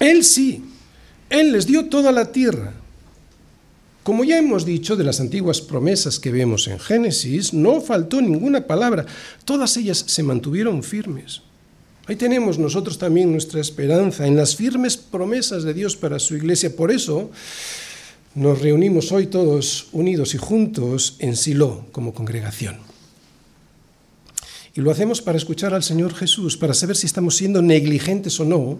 [0.01, 0.65] Él sí,
[1.31, 2.75] Él les dio toda la tierra.
[4.03, 8.67] Como ya hemos dicho de las antiguas promesas que vemos en Génesis, no faltó ninguna
[8.67, 9.07] palabra,
[9.47, 11.41] todas ellas se mantuvieron firmes.
[12.07, 16.77] Ahí tenemos nosotros también nuestra esperanza en las firmes promesas de Dios para su iglesia.
[16.77, 17.31] Por eso,
[18.35, 22.79] nos reunimos hoy todos unidos y juntos en Silo como congregación.
[24.75, 28.45] Y lo hacemos para escuchar al Señor Jesús, para saber si estamos siendo negligentes o
[28.45, 28.79] no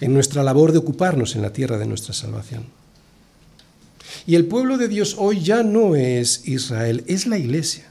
[0.00, 2.64] en nuestra labor de ocuparnos en la tierra de nuestra salvación.
[4.26, 7.84] Y el pueblo de Dios hoy ya no es Israel, es la iglesia.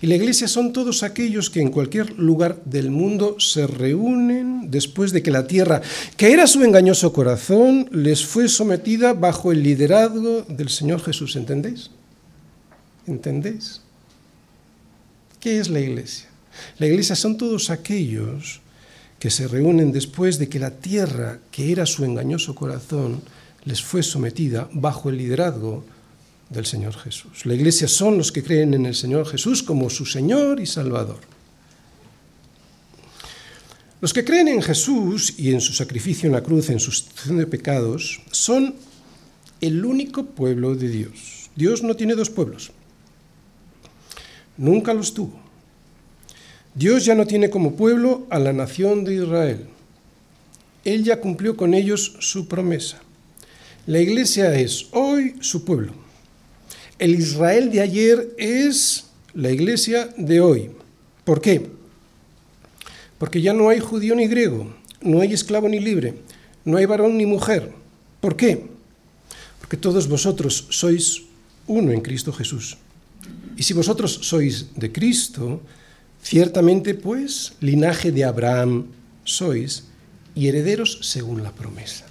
[0.00, 5.12] Y la iglesia son todos aquellos que en cualquier lugar del mundo se reúnen después
[5.12, 5.82] de que la tierra,
[6.16, 11.36] que era su engañoso corazón, les fue sometida bajo el liderazgo del Señor Jesús.
[11.36, 11.90] ¿Entendéis?
[13.06, 13.80] ¿Entendéis?
[15.40, 16.28] ¿Qué es la iglesia?
[16.78, 18.60] La iglesia son todos aquellos
[19.18, 23.22] que se reúnen después de que la tierra, que era su engañoso corazón,
[23.64, 25.84] les fue sometida bajo el liderazgo
[26.50, 27.44] del Señor Jesús.
[27.44, 31.20] La iglesia son los que creen en el Señor Jesús como su Señor y Salvador.
[34.00, 37.38] Los que creen en Jesús y en su sacrificio en la cruz, en su sustitución
[37.38, 38.74] de pecados, son
[39.60, 41.50] el único pueblo de Dios.
[41.56, 42.70] Dios no tiene dos pueblos.
[44.56, 45.38] Nunca los tuvo.
[46.74, 49.66] Dios ya no tiene como pueblo a la nación de Israel.
[50.84, 53.00] Él ya cumplió con ellos su promesa.
[53.86, 56.07] La iglesia es hoy su pueblo
[56.98, 60.70] el Israel de ayer es la iglesia de hoy.
[61.24, 61.70] ¿Por qué?
[63.18, 66.14] Porque ya no hay judío ni griego, no hay esclavo ni libre,
[66.64, 67.72] no hay varón ni mujer.
[68.20, 68.66] ¿Por qué?
[69.60, 71.22] Porque todos vosotros sois
[71.66, 72.78] uno en Cristo Jesús.
[73.56, 75.60] Y si vosotros sois de Cristo,
[76.22, 78.86] ciertamente pues linaje de Abraham
[79.24, 79.84] sois
[80.34, 82.06] y herederos según la promesa.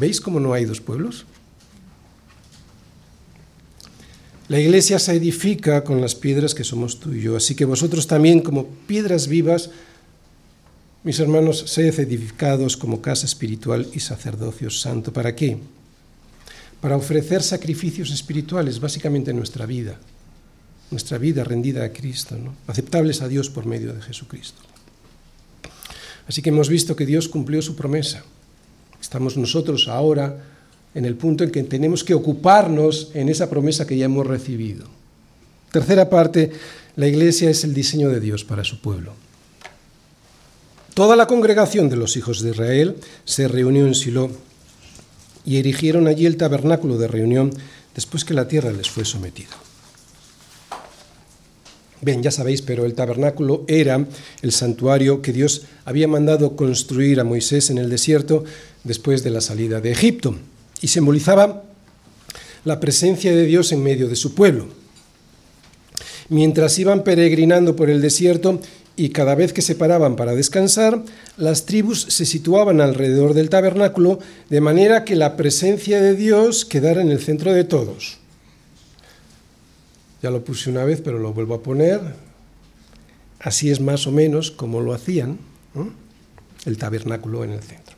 [0.00, 1.26] ¿Veis cómo no hay dos pueblos?
[4.48, 8.06] La iglesia se edifica con las piedras que somos tú y yo, así que vosotros
[8.06, 9.70] también como piedras vivas,
[11.02, 15.12] mis hermanos, sed edificados como casa espiritual y sacerdocio santo.
[15.14, 15.56] ¿Para qué?
[16.82, 19.98] Para ofrecer sacrificios espirituales, básicamente nuestra vida,
[20.90, 24.60] nuestra vida rendida a Cristo, aceptables a Dios por medio de Jesucristo.
[26.28, 28.24] Así que hemos visto que Dios cumplió su promesa.
[29.00, 30.53] Estamos nosotros ahora
[30.94, 34.86] en el punto en que tenemos que ocuparnos en esa promesa que ya hemos recibido.
[35.72, 36.52] Tercera parte,
[36.96, 39.12] la iglesia es el diseño de Dios para su pueblo.
[40.94, 44.30] Toda la congregación de los hijos de Israel se reunió en Silo
[45.44, 47.52] y erigieron allí el tabernáculo de reunión
[47.94, 49.50] después que la tierra les fue sometida.
[52.00, 54.06] Bien, ya sabéis, pero el tabernáculo era
[54.42, 58.44] el santuario que Dios había mandado construir a Moisés en el desierto
[58.84, 60.36] después de la salida de Egipto
[60.80, 61.64] y simbolizaba
[62.64, 64.68] la presencia de Dios en medio de su pueblo.
[66.28, 68.60] Mientras iban peregrinando por el desierto
[68.96, 71.02] y cada vez que se paraban para descansar,
[71.36, 77.02] las tribus se situaban alrededor del tabernáculo de manera que la presencia de Dios quedara
[77.02, 78.18] en el centro de todos.
[80.22, 82.00] Ya lo puse una vez, pero lo vuelvo a poner.
[83.40, 85.38] Así es más o menos como lo hacían
[86.64, 87.94] el tabernáculo en el centro.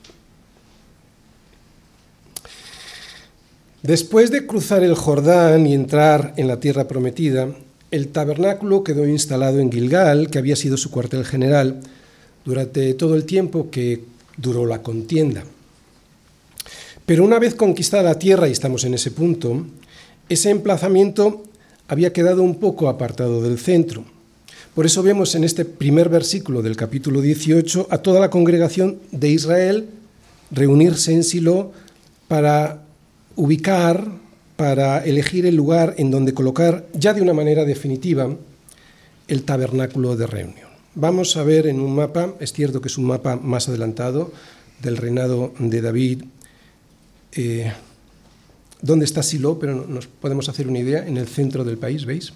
[3.87, 7.51] Después de cruzar el Jordán y entrar en la tierra prometida,
[7.93, 11.79] el tabernáculo quedó instalado en Gilgal, que había sido su cuartel general,
[12.45, 14.03] durante todo el tiempo que
[14.37, 15.45] duró la contienda.
[17.07, 19.65] Pero una vez conquistada la tierra, y estamos en ese punto,
[20.29, 21.45] ese emplazamiento
[21.87, 24.05] había quedado un poco apartado del centro.
[24.75, 29.29] Por eso vemos en este primer versículo del capítulo 18 a toda la congregación de
[29.29, 29.87] Israel
[30.51, 31.71] reunirse en Silo
[32.27, 32.86] para
[33.37, 38.35] ubicar, para elegir el lugar en donde colocar ya de una manera definitiva
[39.29, 40.69] el tabernáculo de reunión.
[40.95, 44.33] Vamos a ver en un mapa, es cierto que es un mapa más adelantado
[44.81, 46.23] del reinado de David,
[47.33, 47.71] eh,
[48.81, 52.33] dónde está Silo, pero nos podemos hacer una idea, en el centro del país, ¿veis?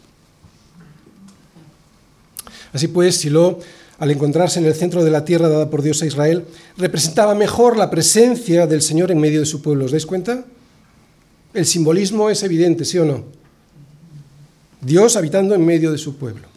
[2.72, 3.60] Así pues, Silo,
[3.98, 6.44] al encontrarse en el centro de la tierra dada por Dios a Israel,
[6.76, 9.86] representaba mejor la presencia del Señor en medio de su pueblo.
[9.86, 10.44] ¿Os dais cuenta?
[11.52, 13.24] El simbolismo es evidente, ¿sí o no?
[14.80, 16.48] Dios habitando en medio de su pueblo.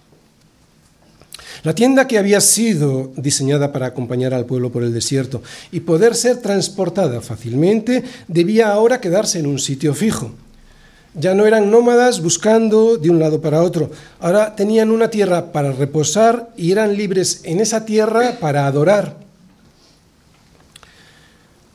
[1.63, 6.13] La tienda que había sido diseñada para acompañar al pueblo por el desierto y poder
[6.13, 10.31] ser transportada fácilmente debía ahora quedarse en un sitio fijo.
[11.15, 15.71] Ya no eran nómadas buscando de un lado para otro, ahora tenían una tierra para
[15.71, 19.17] reposar y eran libres en esa tierra para adorar.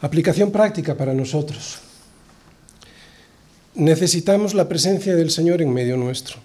[0.01, 1.88] Aplicación práctica para nosotros
[3.79, 6.37] necesitamos la presencia del Señor en medio nuestro.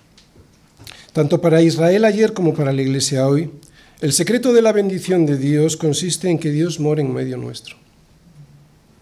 [1.11, 3.51] Tanto para Israel ayer como para la Iglesia hoy,
[4.01, 7.75] el secreto de la bendición de Dios consiste en que Dios mora en medio nuestro.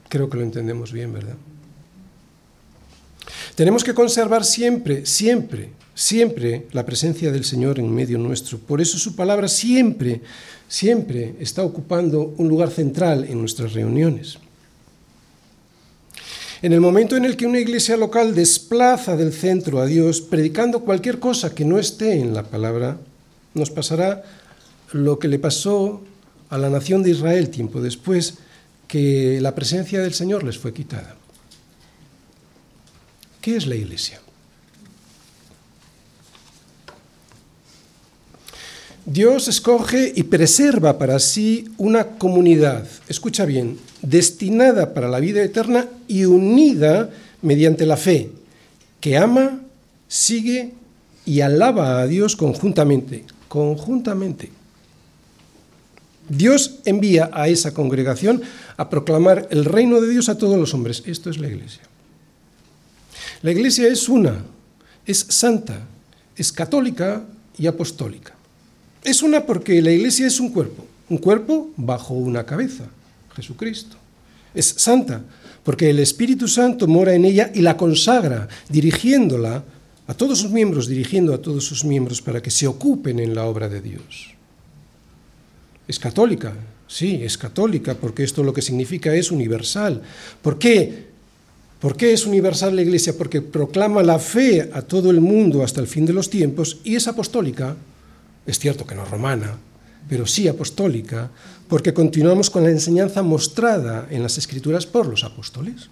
[0.10, 1.36] Creo que lo entendemos bien, ¿verdad?
[3.56, 8.58] Tenemos que conservar siempre, siempre, siempre la presencia del Señor en medio nuestro.
[8.58, 10.22] Por eso su palabra siempre,
[10.68, 14.38] siempre está ocupando un lugar central en nuestras reuniones.
[16.62, 20.82] En el momento en el que una iglesia local desplaza del centro a Dios, predicando
[20.82, 22.98] cualquier cosa que no esté en la palabra,
[23.56, 24.24] nos pasará
[24.92, 26.04] lo que le pasó
[26.50, 28.36] a la nación de Israel tiempo después,
[28.88, 31.16] que la presencia del Señor les fue quitada.
[33.42, 34.22] ¿Qué es la iglesia?
[39.06, 45.88] Dios escoge y preserva para sí una comunidad, escucha bien, destinada para la vida eterna
[46.08, 47.10] y unida
[47.42, 48.30] mediante la fe,
[49.00, 49.62] que ama,
[50.08, 50.74] sigue
[51.26, 54.52] y alaba a Dios conjuntamente, conjuntamente.
[56.30, 58.42] Dios envía a esa congregación
[58.78, 61.04] a proclamar el reino de Dios a todos los hombres.
[61.06, 61.82] Esto es la iglesia.
[63.42, 64.44] La iglesia es una,
[65.06, 65.82] es santa,
[66.36, 67.24] es católica
[67.58, 68.34] y apostólica.
[69.04, 72.86] Es una porque la iglesia es un cuerpo, un cuerpo bajo una cabeza,
[73.36, 73.98] Jesucristo.
[74.54, 75.24] Es santa
[75.64, 79.64] porque el Espíritu Santo mora en ella y la consagra, dirigiéndola
[80.08, 83.46] a todos sus miembros, dirigiendo a todos sus miembros para que se ocupen en la
[83.46, 84.34] obra de Dios.
[85.88, 86.54] Es católica,
[86.88, 90.02] sí, es católica, porque esto lo que significa es universal.
[90.42, 91.12] ¿Por qué?
[91.80, 93.18] ¿Por qué es universal la Iglesia?
[93.18, 96.96] Porque proclama la fe a todo el mundo hasta el fin de los tiempos y
[96.96, 97.76] es apostólica
[98.46, 99.58] es cierto que no romana,
[100.10, 101.30] pero sí apostólica,
[101.68, 105.90] porque continuamos con la enseñanza mostrada en las Escrituras por los apóstoles.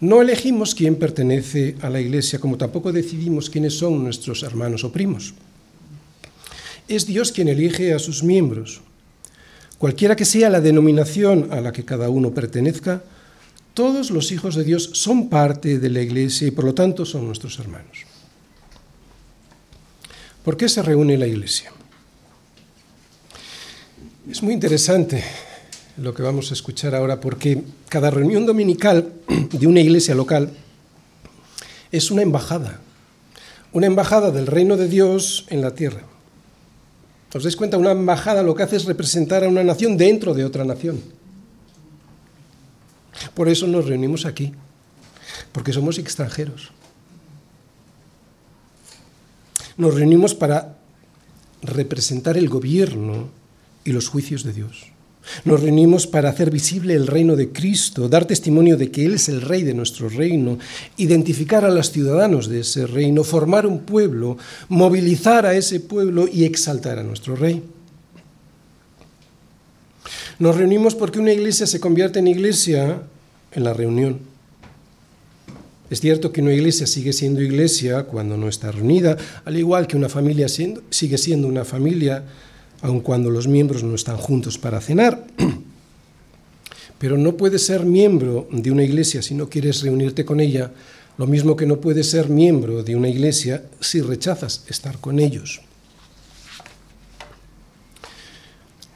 [0.00, 4.90] No elegimos quién pertenece a la Iglesia, como tampoco decidimos quiénes son nuestros hermanos o
[4.90, 5.34] primos.
[6.88, 8.82] Es Dios quien elige a sus miembros.
[9.78, 13.04] Cualquiera que sea la denominación a la que cada uno pertenezca,
[13.74, 17.26] todos los hijos de Dios son parte de la Iglesia y por lo tanto son
[17.26, 18.11] nuestros hermanos.
[20.44, 21.72] ¿Por qué se reúne la Iglesia?
[24.28, 25.22] Es muy interesante
[25.96, 29.12] lo que vamos a escuchar ahora porque cada reunión dominical
[29.52, 30.50] de una iglesia local
[31.90, 32.80] es una embajada,
[33.72, 36.02] una embajada del reino de Dios en la tierra.
[37.34, 37.78] ¿Os dais cuenta?
[37.78, 41.00] Una embajada lo que hace es representar a una nación dentro de otra nación.
[43.34, 44.52] Por eso nos reunimos aquí,
[45.52, 46.72] porque somos extranjeros.
[49.76, 50.78] Nos reunimos para
[51.62, 53.28] representar el gobierno
[53.84, 54.86] y los juicios de Dios.
[55.44, 59.28] Nos reunimos para hacer visible el reino de Cristo, dar testimonio de que Él es
[59.28, 60.58] el rey de nuestro reino,
[60.96, 64.36] identificar a los ciudadanos de ese reino, formar un pueblo,
[64.68, 67.62] movilizar a ese pueblo y exaltar a nuestro rey.
[70.40, 73.02] Nos reunimos porque una iglesia se convierte en iglesia
[73.52, 74.31] en la reunión.
[75.92, 79.98] Es cierto que una iglesia sigue siendo iglesia cuando no está reunida, al igual que
[79.98, 82.24] una familia sigue siendo una familia
[82.80, 85.26] aun cuando los miembros no están juntos para cenar.
[86.98, 90.72] Pero no puedes ser miembro de una iglesia si no quieres reunirte con ella,
[91.18, 95.60] lo mismo que no puedes ser miembro de una iglesia si rechazas estar con ellos.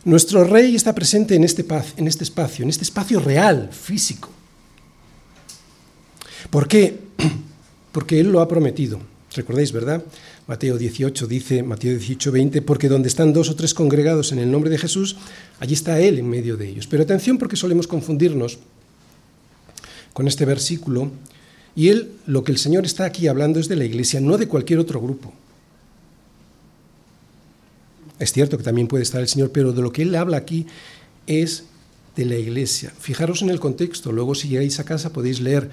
[0.07, 1.62] Nuestro rey está presente en este,
[1.99, 4.30] este espacio, en este espacio real, físico.
[6.51, 6.99] ¿Por qué?
[7.93, 9.01] Porque Él lo ha prometido.
[9.34, 10.03] ¿Recordáis, verdad?
[10.47, 14.51] Mateo 18 dice, Mateo 18, 20, porque donde están dos o tres congregados en el
[14.51, 15.16] nombre de Jesús,
[15.61, 16.87] allí está Él en medio de ellos.
[16.87, 18.59] Pero atención porque solemos confundirnos
[20.14, 21.11] con este versículo
[21.74, 24.49] y Él, lo que el Señor está aquí hablando es de la iglesia, no de
[24.49, 25.34] cualquier otro grupo.
[28.18, 30.66] Es cierto que también puede estar el Señor, pero de lo que Él habla aquí
[31.26, 31.64] es
[32.16, 32.93] de la iglesia.
[32.99, 35.70] Fijaros en el contexto, luego si llegáis a casa podéis leer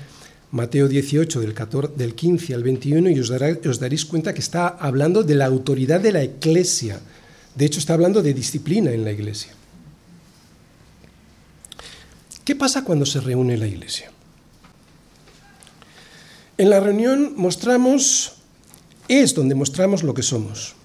[0.54, 4.68] Mateo 18, del, 14, del 15 al 21, y os, os daréis cuenta que está
[4.68, 7.02] hablando de la autoridad de la iglesia.
[7.56, 9.52] De hecho, está hablando de disciplina en la iglesia.
[12.46, 14.12] ¿Qué pasa cuando se reúne la iglesia?
[16.60, 18.34] En la reunión mostramos,
[19.08, 20.76] es donde mostramos lo que somos.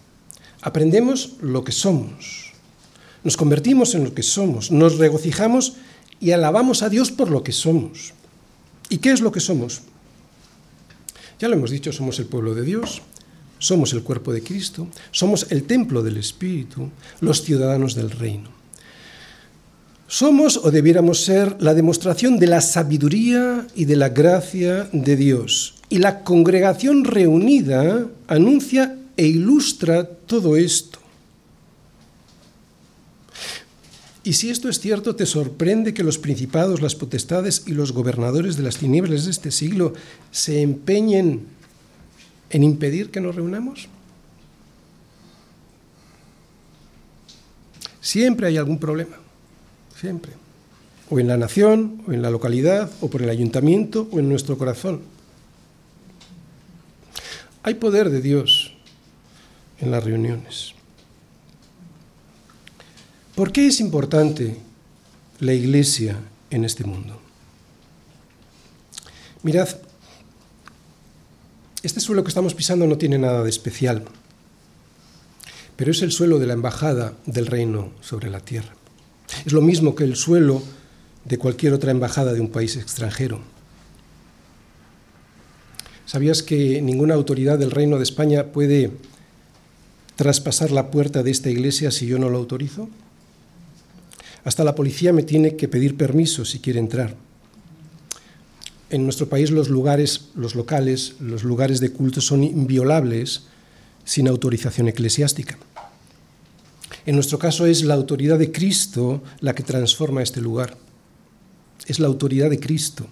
[0.63, 2.55] Aprendemos lo que somos.
[3.23, 4.71] Nos convertimos en lo que somos.
[4.71, 5.75] Nos regocijamos
[6.21, 8.15] y alabamos a Dios por lo que somos.
[8.89, 9.83] ¿Y qué es lo que somos?
[11.39, 13.03] Ya lo hemos dicho, somos el pueblo de Dios,
[13.59, 18.51] somos el cuerpo de Cristo, somos el templo del Espíritu, los ciudadanos del reino.
[20.07, 25.75] Somos o debiéramos ser la demostración de la sabiduría y de la gracia de Dios.
[25.91, 30.99] Y la congregación reunida anuncia e ilustra todo esto.
[34.29, 38.59] Y si esto es cierto, ¿te sorprende que los principados, las potestades y los gobernadores
[38.59, 39.95] de las tinieblas de este siglo
[40.31, 41.47] se empeñen
[42.51, 43.89] en impedir que nos reunamos?
[48.03, 49.17] Siempre hay algún problema,
[49.99, 50.33] siempre.
[51.09, 54.59] O en la nación, o en la localidad, o por el ayuntamiento, o en nuestro
[54.59, 55.01] corazón.
[57.63, 58.75] Hay poder de Dios
[59.81, 60.75] en las reuniones.
[63.39, 64.57] ¿Por qué es importante
[65.39, 66.17] la iglesia
[66.51, 67.21] en este mundo?
[69.45, 69.69] Mirad,
[71.85, 74.03] este suelo que estamos pisando no tiene nada de especial,
[75.77, 78.75] pero es el suelo de la embajada del reino sobre la tierra.
[79.47, 80.61] Es lo mismo que el suelo
[81.25, 83.39] de cualquier otra embajada de un país extranjero.
[86.07, 88.91] ¿Sabías que ninguna autoridad del reino de España puede
[90.17, 92.89] traspasar la puerta de esta iglesia si yo no lo autorizo?
[94.49, 97.15] Hasta la policía me tiene que pedir permiso si quiere entrar.
[98.89, 103.43] En nuestro país los lugares, los locales, los lugares de culto son inviolables
[104.07, 105.59] sin autorización eclesiástica.
[107.05, 110.79] En nuestro caso es la autoridad de Cristo la que transforma este lugar.
[111.87, 113.07] Es la autoridad de Cristo.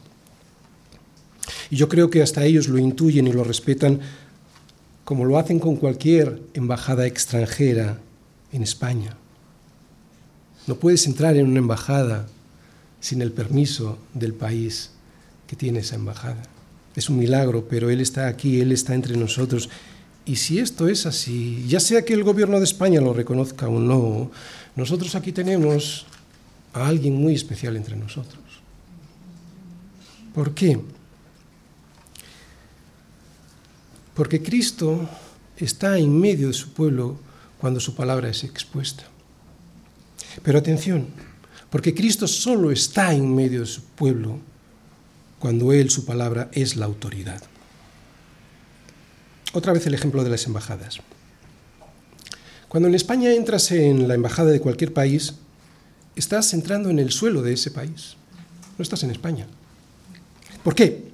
[1.69, 4.01] Y yo creo que hasta ellos lo intuyen y lo respetan
[5.05, 8.01] como lo hacen con cualquier embajada extranjera
[8.53, 9.19] en España.
[10.67, 12.27] No puedes entrar en una embajada
[13.01, 14.91] sin el permiso del país
[15.47, 16.43] que tiene esa embajada.
[16.97, 19.69] Es un milagro, pero Él está aquí, Él está entre nosotros.
[20.25, 23.79] Y si esto es así, ya sea que el gobierno de España lo reconozca o
[23.79, 24.31] no,
[24.75, 26.07] nosotros aquí tenemos
[26.73, 28.43] a alguien muy especial entre nosotros.
[30.35, 30.81] ¿Por qué?
[34.15, 35.09] Porque Cristo
[35.57, 37.19] está en medio de su pueblo
[37.59, 39.05] cuando su palabra es expuesta.
[40.43, 41.07] Pero atención,
[41.71, 44.39] porque Cristo solo está en medio de su pueblo
[45.39, 47.43] cuando Él, su palabra, es la autoridad.
[49.53, 51.01] Otra vez el ejemplo de las embajadas.
[52.69, 55.35] Cuando en España entras en la embajada de cualquier país,
[56.15, 58.17] estás entrando en el suelo de ese país,
[58.77, 59.47] no estás en España.
[60.63, 61.11] ¿Por qué?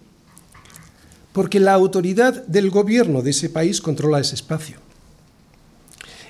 [1.32, 4.78] Porque la autoridad del gobierno de ese país controla ese espacio.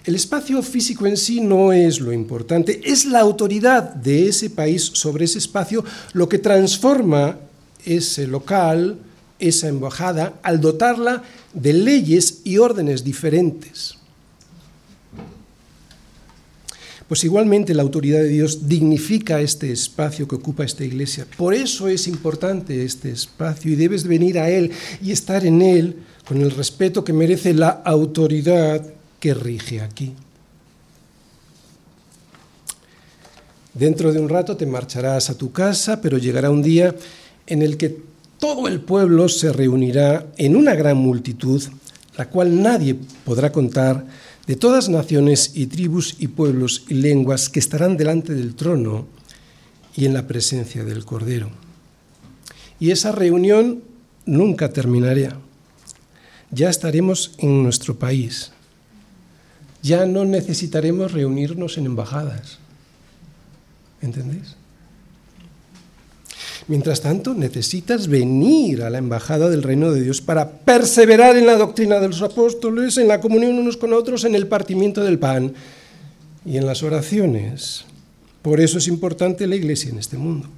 [0.04, 4.82] El espacio físico en sí no es lo importante, es la autoridad de ese país
[4.94, 7.38] sobre ese espacio lo que transforma
[7.84, 8.98] ese local,
[9.38, 11.22] esa embajada, al dotarla
[11.52, 13.96] de leyes y órdenes diferentes.
[17.06, 21.26] Pues igualmente la autoridad de Dios dignifica este espacio que ocupa esta iglesia.
[21.36, 24.72] Por eso es importante este espacio y debes venir a Él
[25.02, 25.96] y estar en Él
[26.26, 28.82] con el respeto que merece la autoridad
[29.22, 30.12] que rige aquí.
[33.72, 36.92] Dentro de un rato te marcharás a tu casa, pero llegará un día
[37.46, 38.02] en el que
[38.40, 41.62] todo el pueblo se reunirá en una gran multitud,
[42.16, 44.04] la cual nadie podrá contar
[44.48, 49.06] de todas naciones y tribus y pueblos y lenguas que estarán delante del trono
[49.94, 51.48] y en la presencia del Cordero.
[52.80, 53.84] Y esa reunión
[54.26, 55.38] nunca terminará.
[56.50, 58.50] Ya estaremos en nuestro país.
[59.82, 62.58] Ya no necesitaremos reunirnos en embajadas.
[64.00, 64.56] ¿Entendéis?
[66.68, 71.56] Mientras tanto, necesitas venir a la embajada del reino de Dios para perseverar en la
[71.56, 75.52] doctrina de los apóstoles, en la comunión unos con otros, en el partimiento del pan
[76.46, 77.84] y en las oraciones.
[78.42, 80.48] Por eso es importante la iglesia en este mundo.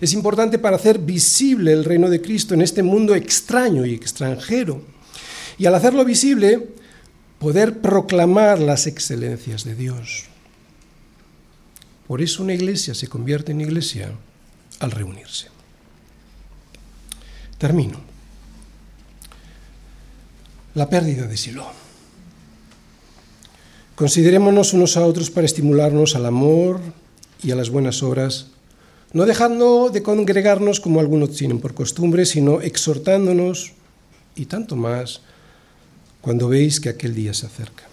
[0.00, 4.82] Es importante para hacer visible el reino de Cristo en este mundo extraño y extranjero.
[5.58, 6.68] Y al hacerlo visible,
[7.38, 10.24] poder proclamar las excelencias de Dios.
[12.06, 14.12] Por eso una iglesia se convierte en iglesia
[14.78, 15.48] al reunirse.
[17.58, 18.00] Termino.
[20.74, 21.66] La pérdida de Silo.
[23.94, 26.80] Considerémonos unos a otros para estimularnos al amor
[27.42, 28.48] y a las buenas obras,
[29.14, 33.72] no dejando de congregarnos como algunos tienen por costumbre, sino exhortándonos
[34.34, 35.22] y tanto más
[36.26, 37.84] cuando veis que aquel día se acerca.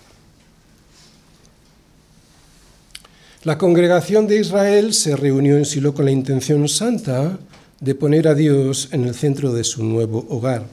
[3.44, 7.38] La congregación de Israel se reunió en Silo con la intención santa
[7.80, 10.66] de poner a Dios en el centro de su nuevo hogar.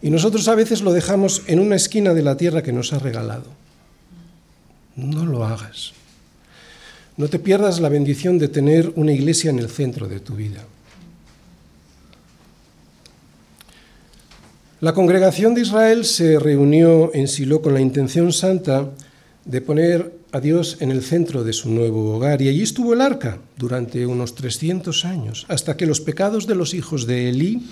[0.00, 3.00] Y nosotros a veces lo dejamos en una esquina de la tierra que nos ha
[3.00, 3.50] regalado.
[4.94, 5.94] No lo hagas.
[7.16, 10.62] No te pierdas la bendición de tener una iglesia en el centro de tu vida.
[14.82, 18.90] La congregación de Israel se reunió en Silo con la intención santa
[19.46, 22.42] de poner a Dios en el centro de su nuevo hogar.
[22.42, 26.74] Y allí estuvo el arca durante unos 300 años, hasta que los pecados de los
[26.74, 27.66] hijos de Elí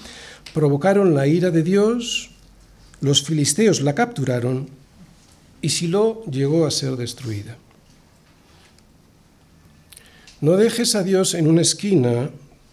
[0.54, 2.30] provocaron la ira de Dios,
[3.02, 4.70] los filisteos la capturaron
[5.60, 7.58] y Silo llegó a ser destruida.
[10.40, 12.30] No dejes a Dios en una esquina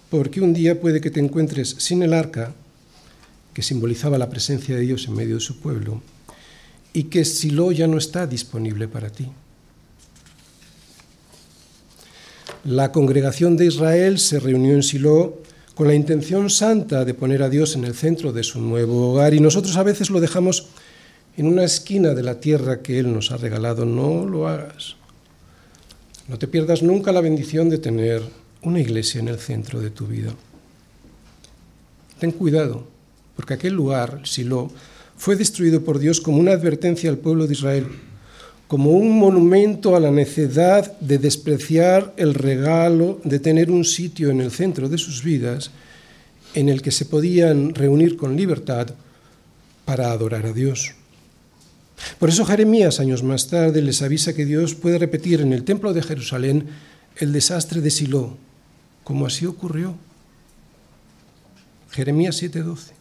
[0.10, 2.54] porque un día puede que te encuentres sin el arca,
[3.54, 6.02] que simbolizaba la presencia de Dios en medio de su pueblo,
[6.94, 9.28] y que Silo ya no está disponible para ti.
[12.64, 15.40] La congregación de Israel se reunió en Silo
[15.74, 19.34] con la intención santa de poner a Dios en el centro de su nuevo hogar
[19.34, 20.68] y nosotros a veces lo dejamos
[21.38, 23.86] en una esquina de la tierra que Él nos ha regalado.
[23.86, 24.96] No lo hagas.
[26.28, 28.22] No te pierdas nunca la bendición de tener
[28.62, 30.32] una iglesia en el centro de tu vida.
[32.20, 32.88] Ten cuidado,
[33.42, 34.70] porque aquel lugar, Silo,
[35.18, 37.88] fue destruido por Dios como una advertencia al pueblo de Israel,
[38.68, 44.42] como un monumento a la necedad de despreciar el regalo de tener un sitio en
[44.42, 45.72] el centro de sus vidas
[46.54, 48.94] en el que se podían reunir con libertad
[49.84, 50.92] para adorar a Dios.
[52.20, 55.94] Por eso Jeremías, años más tarde, les avisa que Dios puede repetir en el templo
[55.94, 56.68] de Jerusalén
[57.16, 58.38] el desastre de Silo,
[59.04, 59.96] como así ocurrió.
[61.92, 63.01] Jeremías 7:12.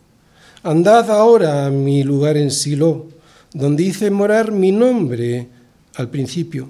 [0.63, 3.07] Andad ahora a mi lugar en Silo,
[3.55, 5.49] donde hice morar mi nombre
[5.95, 6.69] al principio,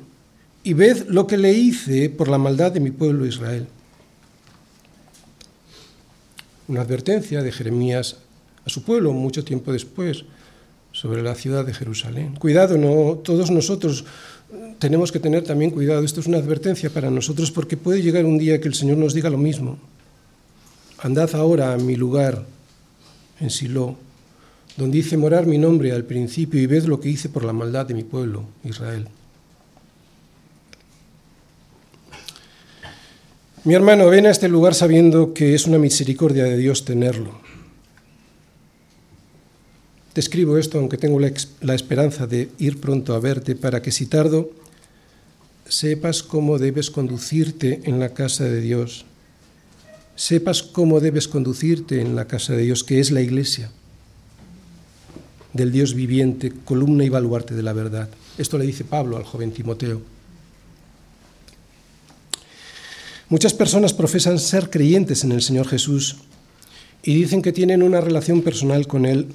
[0.63, 3.67] y ved lo que le hice por la maldad de mi pueblo Israel.
[6.69, 8.19] Una advertencia de Jeremías
[8.65, 10.25] a su pueblo mucho tiempo después
[10.93, 12.37] sobre la ciudad de Jerusalén.
[12.37, 14.05] Cuidado, no todos nosotros
[14.79, 16.05] tenemos que tener también cuidado.
[16.05, 19.15] Esto es una advertencia para nosotros porque puede llegar un día que el Señor nos
[19.15, 19.79] diga lo mismo.
[20.99, 22.45] Andad ahora a mi lugar
[23.41, 23.97] en Silo,
[24.77, 27.87] donde hice morar mi nombre al principio y ved lo que hice por la maldad
[27.87, 29.09] de mi pueblo, Israel.
[33.63, 37.41] Mi hermano, ven a este lugar sabiendo que es una misericordia de Dios tenerlo.
[40.15, 44.07] Te escribo esto aunque tengo la, esperanza de ir pronto a verte para que si
[44.07, 44.51] tardo
[45.69, 49.05] sepas cómo debes conducirte en la casa de Dios.
[50.21, 53.71] Sepas cómo debes conducirte en la casa de Dios, que es la iglesia
[55.55, 58.11] del Dios viviente, columna y baluarte de la verdad.
[58.37, 60.03] Esto le dice Pablo al joven Timoteo.
[63.31, 66.19] Muchas personas profesan ser creyentes en el Señor Jesús
[67.03, 69.27] y dicen que tienen una relación personal con Él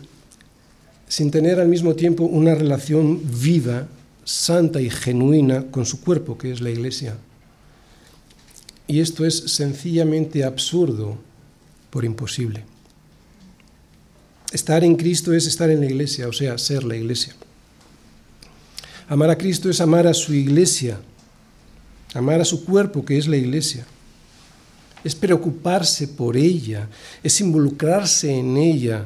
[1.07, 3.87] sin tener al mismo tiempo una relación viva,
[4.23, 7.17] santa y genuina con su cuerpo, que es la Iglesia.
[8.87, 11.17] Y esto es sencillamente absurdo
[11.89, 12.63] por imposible.
[14.51, 17.35] Estar en Cristo es estar en la Iglesia, o sea, ser la Iglesia.
[19.07, 20.99] Amar a Cristo es amar a su Iglesia,
[22.13, 23.85] amar a su cuerpo, que es la Iglesia.
[25.03, 26.87] Es preocuparse por ella,
[27.21, 29.05] es involucrarse en ella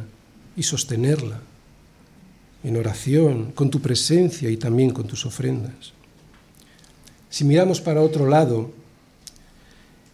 [0.56, 1.42] y sostenerla
[2.64, 5.94] en oración, con tu presencia y también con tus ofrendas.
[7.30, 8.72] Si miramos para otro lado,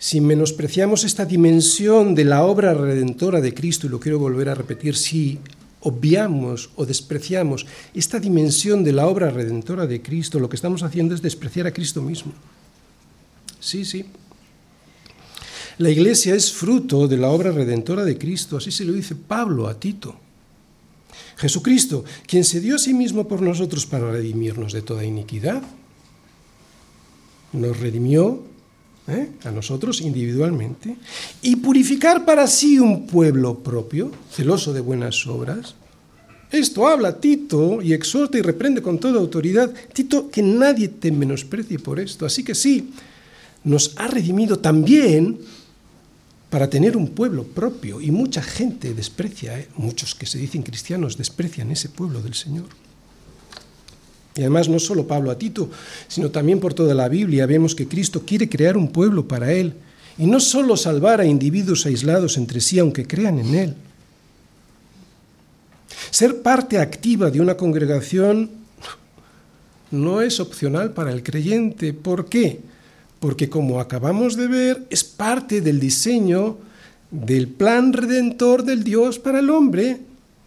[0.05, 4.53] si menospreciamos esta dimensión de la obra redentora de Cristo, y lo quiero volver a
[4.53, 5.39] repetir, si
[5.81, 11.15] obviamos o despreciamos esta dimensión de la obra redentora de Cristo, lo que estamos haciendo
[11.15, 12.33] es despreciar a Cristo mismo.
[13.59, 14.05] Sí, sí.
[15.79, 19.67] La iglesia es fruto de la obra redentora de Cristo, así se lo dice Pablo
[19.67, 20.15] a Tito.
[21.35, 25.63] Jesucristo, quien se dio a sí mismo por nosotros para redimirnos de toda iniquidad,
[27.53, 28.53] nos redimió
[29.07, 29.31] ¿eh?
[29.43, 30.95] a nosotros individualmente
[31.41, 35.75] y purificar para sí un pueblo propio, celoso de buenas obras.
[36.51, 39.73] Esto habla Tito y exhorta y reprende con toda autoridad.
[39.93, 42.25] Tito, que nadie te menosprecie por esto.
[42.25, 42.91] Así que sí,
[43.63, 45.39] nos ha redimido también
[46.49, 47.99] para tener un pueblo propio.
[47.99, 49.67] Y mucha gente desprecia, ¿eh?
[49.75, 52.67] muchos que se dicen cristianos desprecian ese pueblo del Señor.
[54.35, 55.69] Y además no solo Pablo a Tito,
[56.07, 59.73] sino también por toda la Biblia vemos que Cristo quiere crear un pueblo para Él.
[60.17, 63.73] Y no solo salvar a individuos aislados entre sí, aunque crean en Él.
[66.11, 68.49] Ser parte activa de una congregación
[69.91, 71.93] no es opcional para el creyente.
[71.93, 72.59] ¿Por qué?
[73.25, 76.57] porque como acabamos de ver, es parte del diseño
[77.09, 79.97] del plan redentor del Dios para el hombre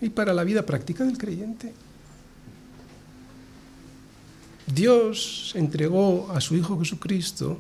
[0.01, 1.73] y para la vida práctica del creyente.
[4.75, 7.59] Dios entregó a su Hijo Jesucristo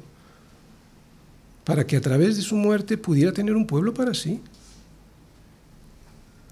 [1.65, 4.41] para que a través de su muerte pudiera tener un pueblo para sí.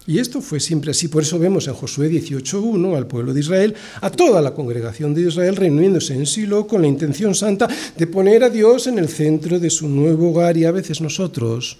[0.07, 1.09] Y esto fue siempre así.
[1.09, 5.23] Por eso vemos en Josué 18.1 al pueblo de Israel, a toda la congregación de
[5.23, 9.59] Israel reuniéndose en Silo con la intención santa de poner a Dios en el centro
[9.59, 11.79] de su nuevo hogar y a veces nosotros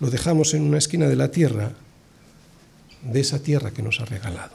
[0.00, 1.72] lo dejamos en una esquina de la tierra,
[3.02, 4.54] de esa tierra que nos ha regalado.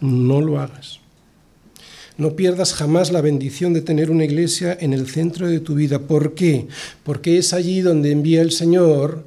[0.00, 1.00] No lo hagas.
[2.18, 6.00] No pierdas jamás la bendición de tener una iglesia en el centro de tu vida.
[6.00, 6.66] ¿Por qué?
[7.04, 9.24] Porque es allí donde envía el Señor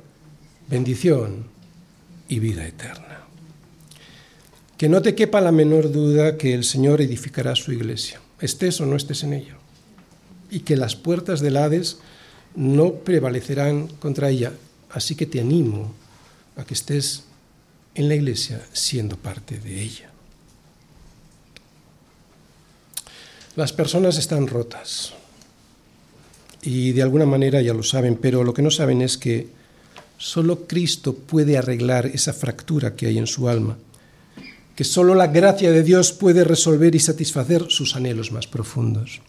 [0.69, 1.45] bendición
[2.27, 3.21] y vida eterna.
[4.77, 8.85] Que no te quepa la menor duda que el Señor edificará su iglesia, estés o
[8.85, 9.55] no estés en ella,
[10.49, 11.99] y que las puertas del Hades
[12.55, 14.51] no prevalecerán contra ella.
[14.89, 15.93] Así que te animo
[16.57, 17.23] a que estés
[17.95, 20.10] en la iglesia siendo parte de ella.
[23.55, 25.13] Las personas están rotas
[26.61, 29.61] y de alguna manera ya lo saben, pero lo que no saben es que
[30.21, 33.75] Solo Cristo puede arreglar esa fractura que hay en su alma,
[34.75, 39.19] que solo la gracia de Dios puede resolver y satisfacer sus anhelos más profundos.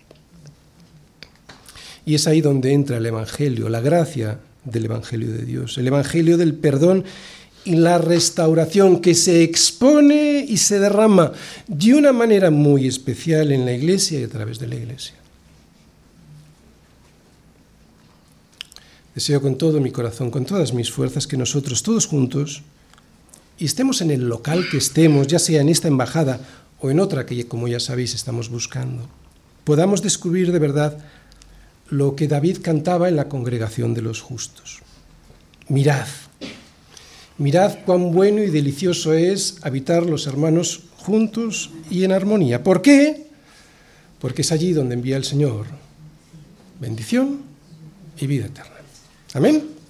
[2.05, 6.37] Y es ahí donde entra el Evangelio, la gracia del Evangelio de Dios, el Evangelio
[6.37, 7.05] del perdón
[7.65, 11.33] y la restauración que se expone y se derrama
[11.69, 15.15] de una manera muy especial en la iglesia y a través de la iglesia.
[19.15, 22.63] Deseo con todo mi corazón, con todas mis fuerzas, que nosotros todos juntos,
[23.59, 26.41] y estemos en el local que estemos, ya sea en esta embajada
[26.81, 29.07] o en otra que, como ya sabéis, estamos buscando,
[29.65, 30.99] podamos descubrir de verdad
[31.91, 34.81] lo que David cantaba en la congregación de los justos.
[35.69, 36.09] Mirad,
[37.43, 42.63] mirad cuán bueno y delicioso es habitar los hermanos juntos y en armonía.
[42.63, 43.27] ¿Por qué?
[44.21, 45.67] Porque es allí donde envía el Señor
[46.83, 47.43] bendición
[48.19, 48.75] y vida eterna.
[49.35, 49.82] Amén.